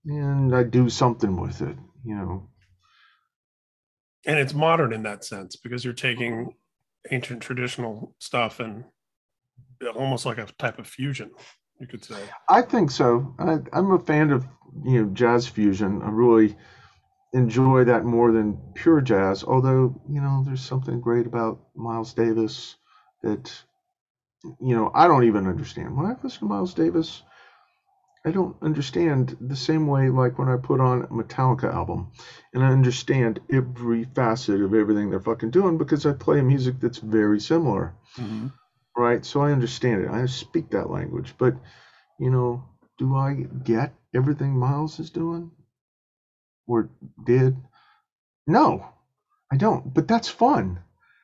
[0.05, 2.47] and I do something with it, you know.
[4.25, 6.55] And it's modern in that sense because you're taking
[7.09, 8.83] ancient traditional stuff and
[9.83, 11.31] uh, almost like a type of fusion
[11.81, 12.21] you could say.
[12.47, 13.33] I think so.
[13.39, 14.45] I, am a fan of
[14.85, 16.01] you know jazz fusion.
[16.03, 16.55] I really
[17.33, 19.43] enjoy that more than pure jazz.
[19.43, 22.75] Although you know, there's something great about Miles Davis
[23.23, 23.51] that
[24.43, 25.97] you know I don't even understand.
[25.97, 27.23] When I listen to Miles Davis,
[28.25, 32.11] I don't understand the same way like when I put on a Metallica album
[32.53, 36.99] and I understand every facet of everything they're fucking doing because I play music that's
[36.99, 37.95] very similar.
[38.17, 38.47] Mm-hmm
[38.95, 39.25] right?
[39.25, 40.09] So I understand it.
[40.09, 41.33] I speak that language.
[41.37, 41.55] But,
[42.19, 42.63] you know,
[42.97, 45.51] do I get everything Miles is doing
[46.67, 46.89] or
[47.25, 47.57] did?
[48.47, 48.85] No,
[49.51, 49.93] I don't.
[49.93, 50.79] But that's fun.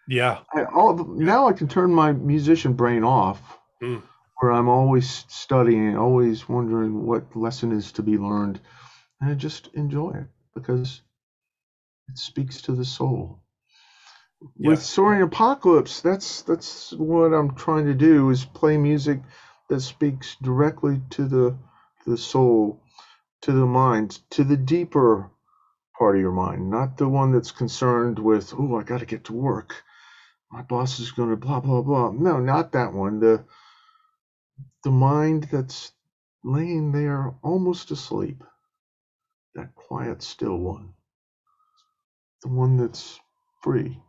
[0.07, 0.39] Yeah.
[0.53, 3.41] I, all now I can turn my musician brain off,
[3.83, 4.01] mm.
[4.39, 8.59] Where I'm always studying, always wondering what lesson is to be learned,
[9.21, 11.01] and I just enjoy it because
[12.09, 13.39] it speaks to the soul
[14.57, 14.69] yeah.
[14.71, 19.21] with Saurian Apocalypse, that's that's what I'm trying to do is play music
[19.69, 21.57] that speaks directly to the
[22.05, 22.81] the soul,
[23.41, 25.31] to the mind, to the deeper
[25.97, 29.25] part of your mind, not the one that's concerned with, oh, I got to get
[29.25, 29.83] to work.
[30.51, 32.11] My boss is going to blah blah blah.
[32.11, 33.19] No, not that one.
[33.19, 33.45] The
[34.83, 35.91] the mind that's
[36.43, 38.43] laying there almost asleep.
[39.55, 40.93] That quiet, still one.
[42.43, 43.19] The one that's
[43.61, 43.99] free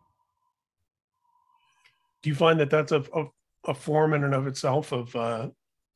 [2.23, 3.25] do you find that that's a, a,
[3.67, 5.49] a form in and of itself of uh,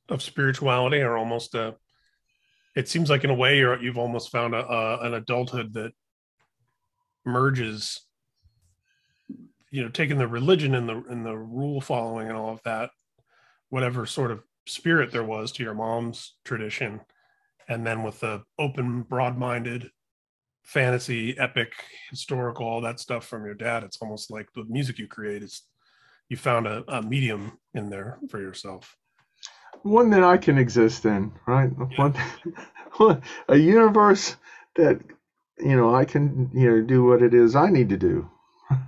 [0.08, 1.74] of spirituality or almost a
[2.74, 5.92] it seems like in a way you're, you've almost found a, a, an adulthood that
[7.24, 8.00] merges
[9.70, 12.90] you know taking the religion and the and the rule following and all of that
[13.72, 17.00] whatever sort of spirit there was to your mom's tradition
[17.68, 19.90] and then with the open broad-minded
[20.62, 21.72] fantasy epic
[22.10, 25.62] historical all that stuff from your dad it's almost like the music you create is
[26.28, 28.96] you found a, a medium in there for yourself
[29.82, 31.70] one that I can exist in, right?
[31.90, 32.12] Yeah.
[32.98, 34.36] One, a universe
[34.76, 35.00] that
[35.58, 38.30] you know I can you know do what it is I need to do.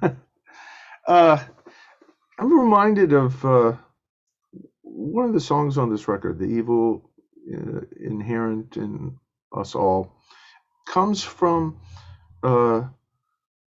[1.06, 1.38] uh,
[2.38, 3.72] I'm reminded of uh,
[4.94, 7.10] one of the songs on this record, "The Evil
[7.52, 9.18] uh, Inherent in
[9.54, 10.12] Us All,"
[10.86, 11.80] comes from
[12.42, 12.82] uh,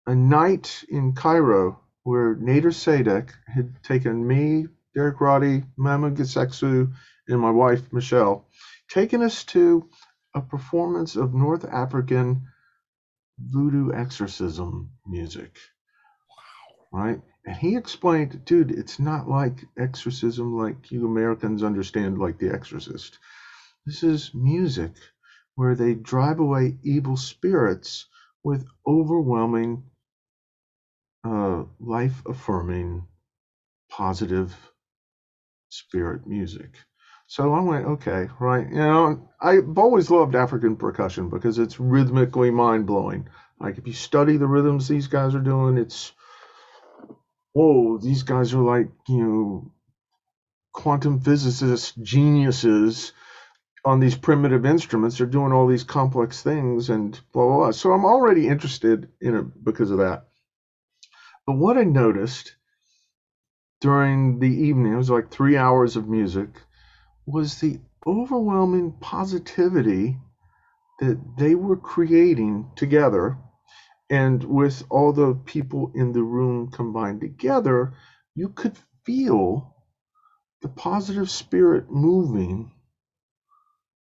[0.07, 6.93] a night in Cairo where Nader Sadek had taken me, Derek Roddy, Mahmoud Geseksu,
[7.29, 8.47] and my wife Michelle,
[8.91, 9.89] taken us to
[10.35, 12.49] a performance of North African
[13.39, 15.57] voodoo exorcism music.
[16.93, 17.01] Wow.
[17.05, 17.21] Right?
[17.47, 23.19] And he explained, dude, it's not like exorcism like you Americans understand, like The Exorcist.
[23.87, 24.93] This is music
[25.57, 28.07] where they drive away evil spirits
[28.45, 29.85] with overwhelming,
[31.25, 33.07] uh, life affirming,
[33.91, 34.55] positive
[35.71, 36.77] spirit music.
[37.27, 38.69] So I went, okay, right.
[38.69, 43.29] You know, I've always loved African percussion because it's rhythmically mind blowing.
[43.61, 46.13] Like if you study the rhythms these guys are doing, it's
[47.55, 49.73] whoa, these guys are like, you know,
[50.73, 53.13] quantum physicists, geniuses
[53.85, 55.19] on these primitive instruments.
[55.19, 57.71] They're doing all these complex things and blah, blah, blah.
[57.71, 60.27] So I'm already interested in it because of that.
[61.47, 62.57] But what I noticed
[63.81, 66.49] during the evening, it was like three hours of music
[67.27, 70.19] was the overwhelming positivity
[71.01, 73.39] that they were creating together.
[74.11, 77.95] And with all the people in the room combined together,
[78.35, 79.75] you could feel
[80.63, 82.73] the positive spirit moving.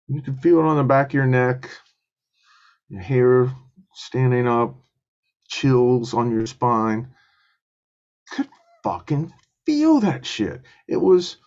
[0.08, 1.70] You could feel it on the back of your neck,
[2.90, 3.52] your hair
[3.94, 4.76] standing up,
[5.48, 7.10] chills on your spine.
[8.32, 8.50] Could
[8.84, 9.34] fucking
[9.66, 10.62] feel that shit.
[10.88, 11.38] It was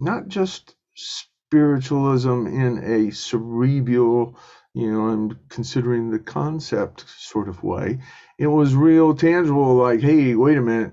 [0.00, 4.38] not just spiritualism in a cerebral,
[4.78, 7.98] you know, I'm considering the concept sort of way.
[8.38, 10.92] It was real tangible, like, hey, wait a minute,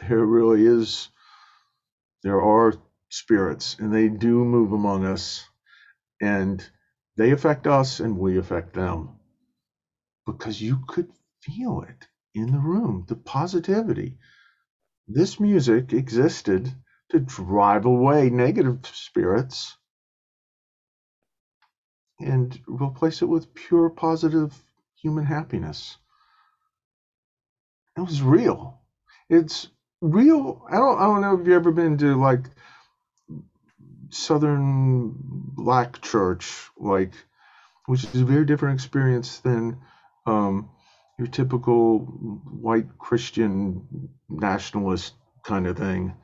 [0.00, 1.08] there really is,
[2.24, 2.74] there are
[3.10, 5.48] spirits and they do move among us
[6.20, 6.68] and
[7.16, 9.10] they affect us and we affect them
[10.26, 11.08] because you could
[11.40, 14.18] feel it in the room, the positivity.
[15.06, 16.68] This music existed
[17.10, 19.76] to drive away negative spirits
[22.20, 24.52] and replace it with pure positive
[25.00, 25.96] human happiness.
[27.96, 28.80] It was real.
[29.28, 29.68] It's
[30.00, 30.64] real.
[30.70, 32.50] I don't I don't know if you've ever been to like
[34.10, 37.14] Southern Black Church, like
[37.86, 39.76] which is a very different experience than
[40.26, 40.70] um,
[41.18, 46.14] your typical white Christian nationalist kind of thing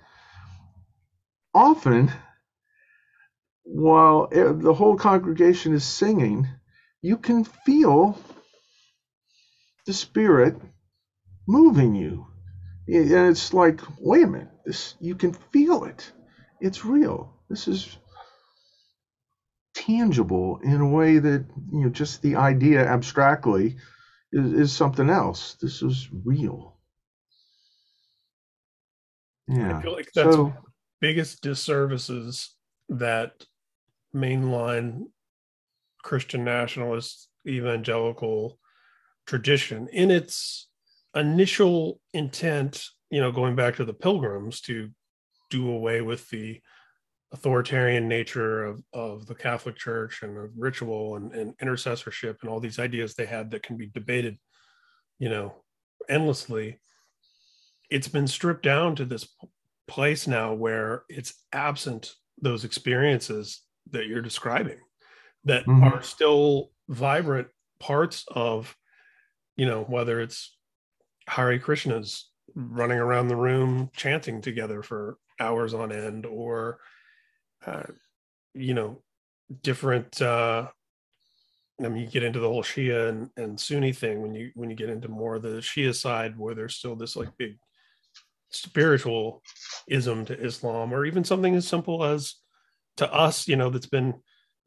[1.55, 2.11] often,
[3.72, 6.48] while the whole congregation is singing,
[7.02, 8.18] you can feel
[9.86, 10.56] the Spirit
[11.46, 12.26] moving you.
[12.88, 16.10] And it's like, wait a minute, this you can feel it.
[16.60, 17.32] It's real.
[17.48, 17.96] This is
[19.74, 23.76] tangible in a way that you know just the idea abstractly
[24.32, 25.54] is, is something else.
[25.60, 26.76] This is real.
[29.46, 29.78] Yeah.
[29.78, 30.52] I feel like that's so,
[31.00, 32.54] biggest disservices
[32.88, 33.46] that
[34.14, 35.04] mainline
[36.02, 38.58] Christian nationalist evangelical
[39.26, 40.68] tradition in its
[41.14, 44.90] initial intent, you know, going back to the pilgrims to
[45.50, 46.61] do away with the
[47.32, 52.61] authoritarian nature of, of the Catholic Church and of ritual and, and intercessorship and all
[52.61, 54.38] these ideas they had that can be debated,
[55.18, 55.54] you know,
[56.08, 56.78] endlessly.
[57.88, 59.28] It's been stripped down to this
[59.86, 63.62] place now where it's absent those experiences
[63.93, 64.78] that you're describing
[65.45, 65.84] that mm-hmm.
[65.84, 68.76] are still vibrant parts of
[69.57, 70.57] you know whether it's
[71.26, 72.24] Hare Krishnas
[72.55, 76.78] running around the room chanting together for hours on end or
[77.66, 77.84] uh,
[78.55, 79.03] you know
[79.62, 80.68] different uh
[81.84, 84.70] I mean, you get into the whole Shia and, and Sunni thing when you when
[84.70, 87.59] you get into more of the Shia side, where there's still this like big
[88.51, 89.41] spiritualism
[89.88, 92.34] to Islam, or even something as simple as
[92.97, 94.14] to us, you know, that's been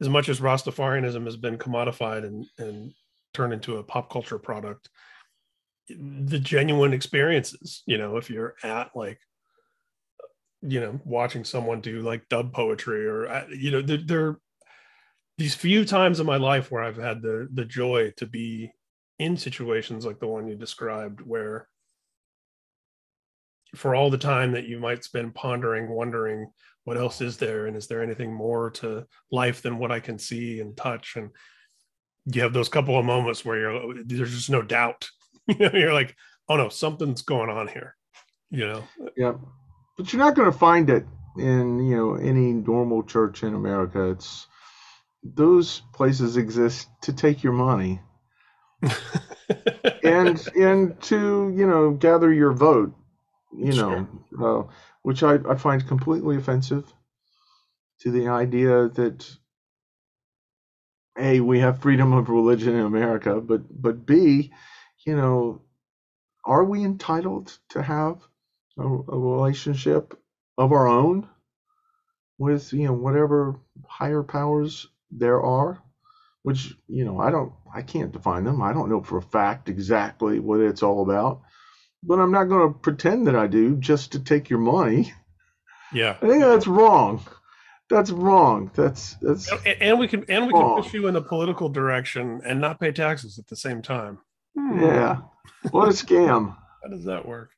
[0.00, 2.92] as much as Rastafarianism has been commodified and and
[3.32, 4.88] turned into a pop culture product,
[5.88, 9.18] the genuine experiences, you know, if you're at like
[10.66, 14.38] you know watching someone do like dub poetry or uh, you know there, there
[15.36, 18.70] these few times in my life where i've had the the joy to be
[19.18, 21.68] in situations like the one you described where
[23.74, 26.50] for all the time that you might spend pondering wondering
[26.84, 30.18] what else is there and is there anything more to life than what i can
[30.18, 31.30] see and touch and
[32.26, 35.08] you have those couple of moments where you're there's just no doubt
[35.48, 36.14] you know you're like
[36.48, 37.96] oh no something's going on here
[38.50, 38.84] you know
[39.16, 39.32] yeah
[39.96, 41.04] but you're not going to find it
[41.36, 44.10] in you know any normal church in America.
[44.10, 44.46] It's
[45.22, 48.00] those places exist to take your money
[50.04, 52.94] and and to you know gather your vote.
[53.56, 54.08] You sure.
[54.32, 54.72] know, uh,
[55.04, 56.92] which I, I find completely offensive
[58.00, 59.38] to the idea that
[61.18, 64.52] a we have freedom of religion in America, but but b
[65.06, 65.62] you know
[66.44, 68.26] are we entitled to have
[68.78, 70.18] a, a relationship
[70.58, 71.28] of our own
[72.38, 75.82] with you know whatever higher powers there are?
[76.42, 78.62] Which you know i don't i can't define them.
[78.62, 81.42] I don't know for a fact exactly what it's all about
[82.06, 85.12] but i'm not going to pretend that i do just to take your money.
[85.94, 86.16] Yeah.
[86.20, 87.24] I think that's wrong.
[87.88, 88.70] That's wrong.
[88.74, 90.74] That's that's and, and we can and we wrong.
[90.74, 94.18] can push you in a political direction and not pay taxes at the same time.
[94.58, 94.80] Hmm.
[94.82, 95.18] yeah.
[95.70, 96.56] What a scam.
[96.82, 97.50] How does that work?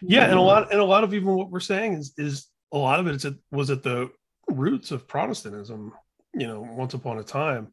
[0.00, 2.78] Yeah and a lot and a lot of even what we're saying is is a
[2.78, 4.10] lot of it is it was at the
[4.48, 5.92] roots of protestantism
[6.32, 7.72] you know once upon a time.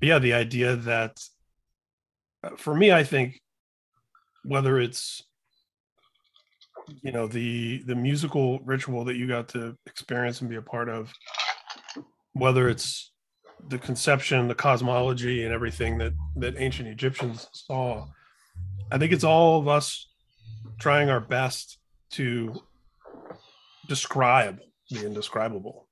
[0.00, 1.18] But yeah the idea that
[2.42, 3.40] uh, for me i think
[4.46, 5.22] whether it's
[7.02, 10.88] you know the the musical ritual that you got to experience and be a part
[10.88, 11.12] of
[12.32, 13.12] whether it's
[13.68, 18.06] the conception the cosmology and everything that that ancient egyptians saw
[18.92, 20.08] i think it's all of us
[20.78, 21.78] trying our best
[22.10, 22.54] to
[23.88, 24.58] describe
[24.90, 25.85] the indescribable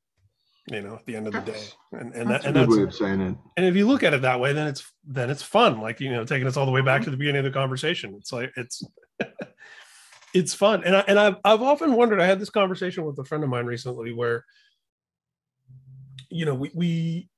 [0.68, 1.62] you know at the end of the day.
[1.92, 3.36] And and, that's that, and that's way of saying it.
[3.56, 6.10] and if you look at it that way then it's then it's fun like you
[6.10, 7.04] know taking us all the way back mm-hmm.
[7.06, 8.14] to the beginning of the conversation.
[8.18, 8.82] It's like it's
[10.34, 10.82] it's fun.
[10.84, 13.50] And I, and I've, I've often wondered i had this conversation with a friend of
[13.50, 14.44] mine recently where
[16.30, 17.28] you know we we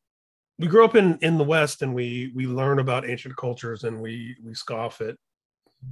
[0.59, 4.01] we grew up in in the west and we we learn about ancient cultures and
[4.01, 5.16] we we scoff at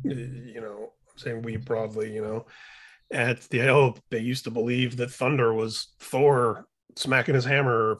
[0.06, 2.46] uh, you know saying we broadly, you know,
[3.10, 6.66] at the oh, they used to believe that thunder was Thor
[6.96, 7.98] smacking his hammer,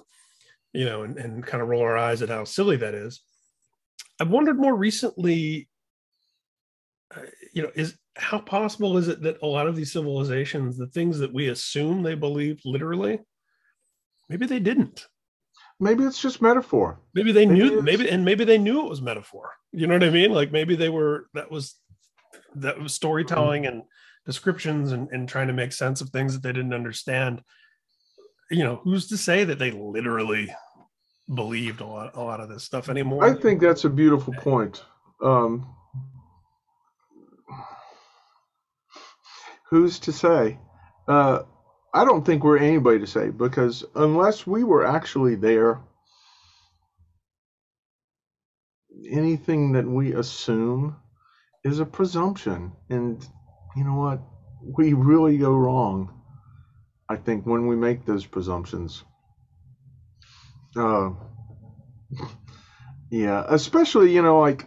[0.73, 3.21] you know, and, and kind of roll our eyes at how silly that is.
[4.21, 5.69] I've wondered more recently,
[7.17, 7.23] uh,
[7.53, 11.19] you know, is how possible is it that a lot of these civilizations, the things
[11.19, 13.21] that we assume they believed literally,
[14.29, 15.07] maybe they didn't.
[15.81, 17.01] Maybe it's just metaphor.
[17.15, 19.51] Maybe they maybe knew, maybe, and maybe they knew it was metaphor.
[19.73, 20.33] You know what I mean?
[20.33, 21.75] Like maybe they were, that was
[22.57, 23.83] that was storytelling and
[24.27, 27.43] descriptions and, and trying to make sense of things that they didn't understand
[28.55, 30.49] you know who's to say that they literally
[31.35, 34.85] believed a lot a lot of this stuff anymore i think that's a beautiful point
[35.23, 35.67] um
[39.71, 40.59] who's to say
[41.09, 41.41] uh
[41.95, 45.81] i don't think we're anybody to say because unless we were actually there
[49.11, 50.97] anything that we assume
[51.65, 52.73] is a presumption.
[52.91, 53.27] And
[53.77, 54.21] you know what?
[54.77, 56.23] We really go wrong,
[57.09, 59.05] I think, when we make those presumptions.
[60.77, 61.11] Uh,
[63.11, 64.67] yeah, especially, you know, like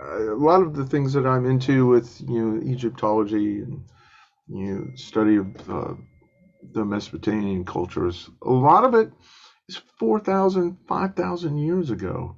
[0.00, 3.84] a lot of the things that I'm into with, you know, Egyptology and,
[4.48, 5.94] you know, study of uh,
[6.72, 9.12] the Mesopotamian cultures, a lot of it
[9.68, 12.36] is 4,000, 5,000 years ago.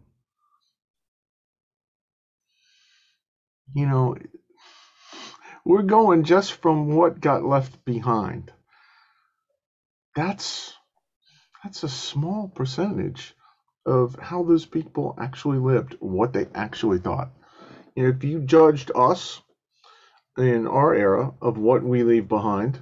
[3.74, 4.16] you know,
[5.64, 8.53] we're going just from what got left behind.
[10.17, 10.75] That's
[11.62, 13.35] that's a small percentage
[13.85, 17.31] of how those people actually lived, what they actually thought.
[17.97, 19.41] And if you judged us
[20.39, 22.81] in our era of what we leave behind,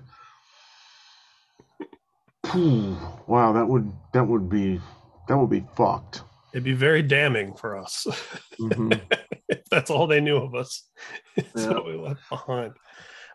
[2.54, 4.80] wow, that would that would be
[5.28, 6.22] that would be fucked.
[6.52, 8.06] It'd be very damning for us.
[8.60, 8.92] Mm-hmm.
[9.70, 10.84] that's all they knew of us.
[11.36, 11.70] That's yeah.
[11.70, 12.74] what we left behind.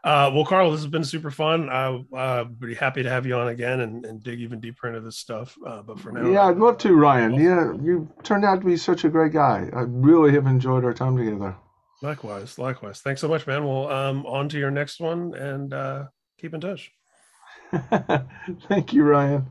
[0.04, 1.70] Uh, well, Karl, this has been super fun.
[1.70, 5.02] I, uh, be happy to have you on again and, and dig even deeper into
[5.02, 5.58] this stuff.
[5.66, 7.34] Uh, but for now, yeah, I'd love to, Ryan.
[7.34, 9.70] Yeah, you turned out to be such a great guy.
[9.74, 11.56] I really have enjoyed our time together.
[12.02, 13.02] Likewise, likewise.
[13.02, 13.66] Thanks so much, man.
[13.66, 16.06] Well, um, on to your next one and uh,
[16.39, 16.91] keep in touch.
[18.70, 19.45] Thank you, Ryan.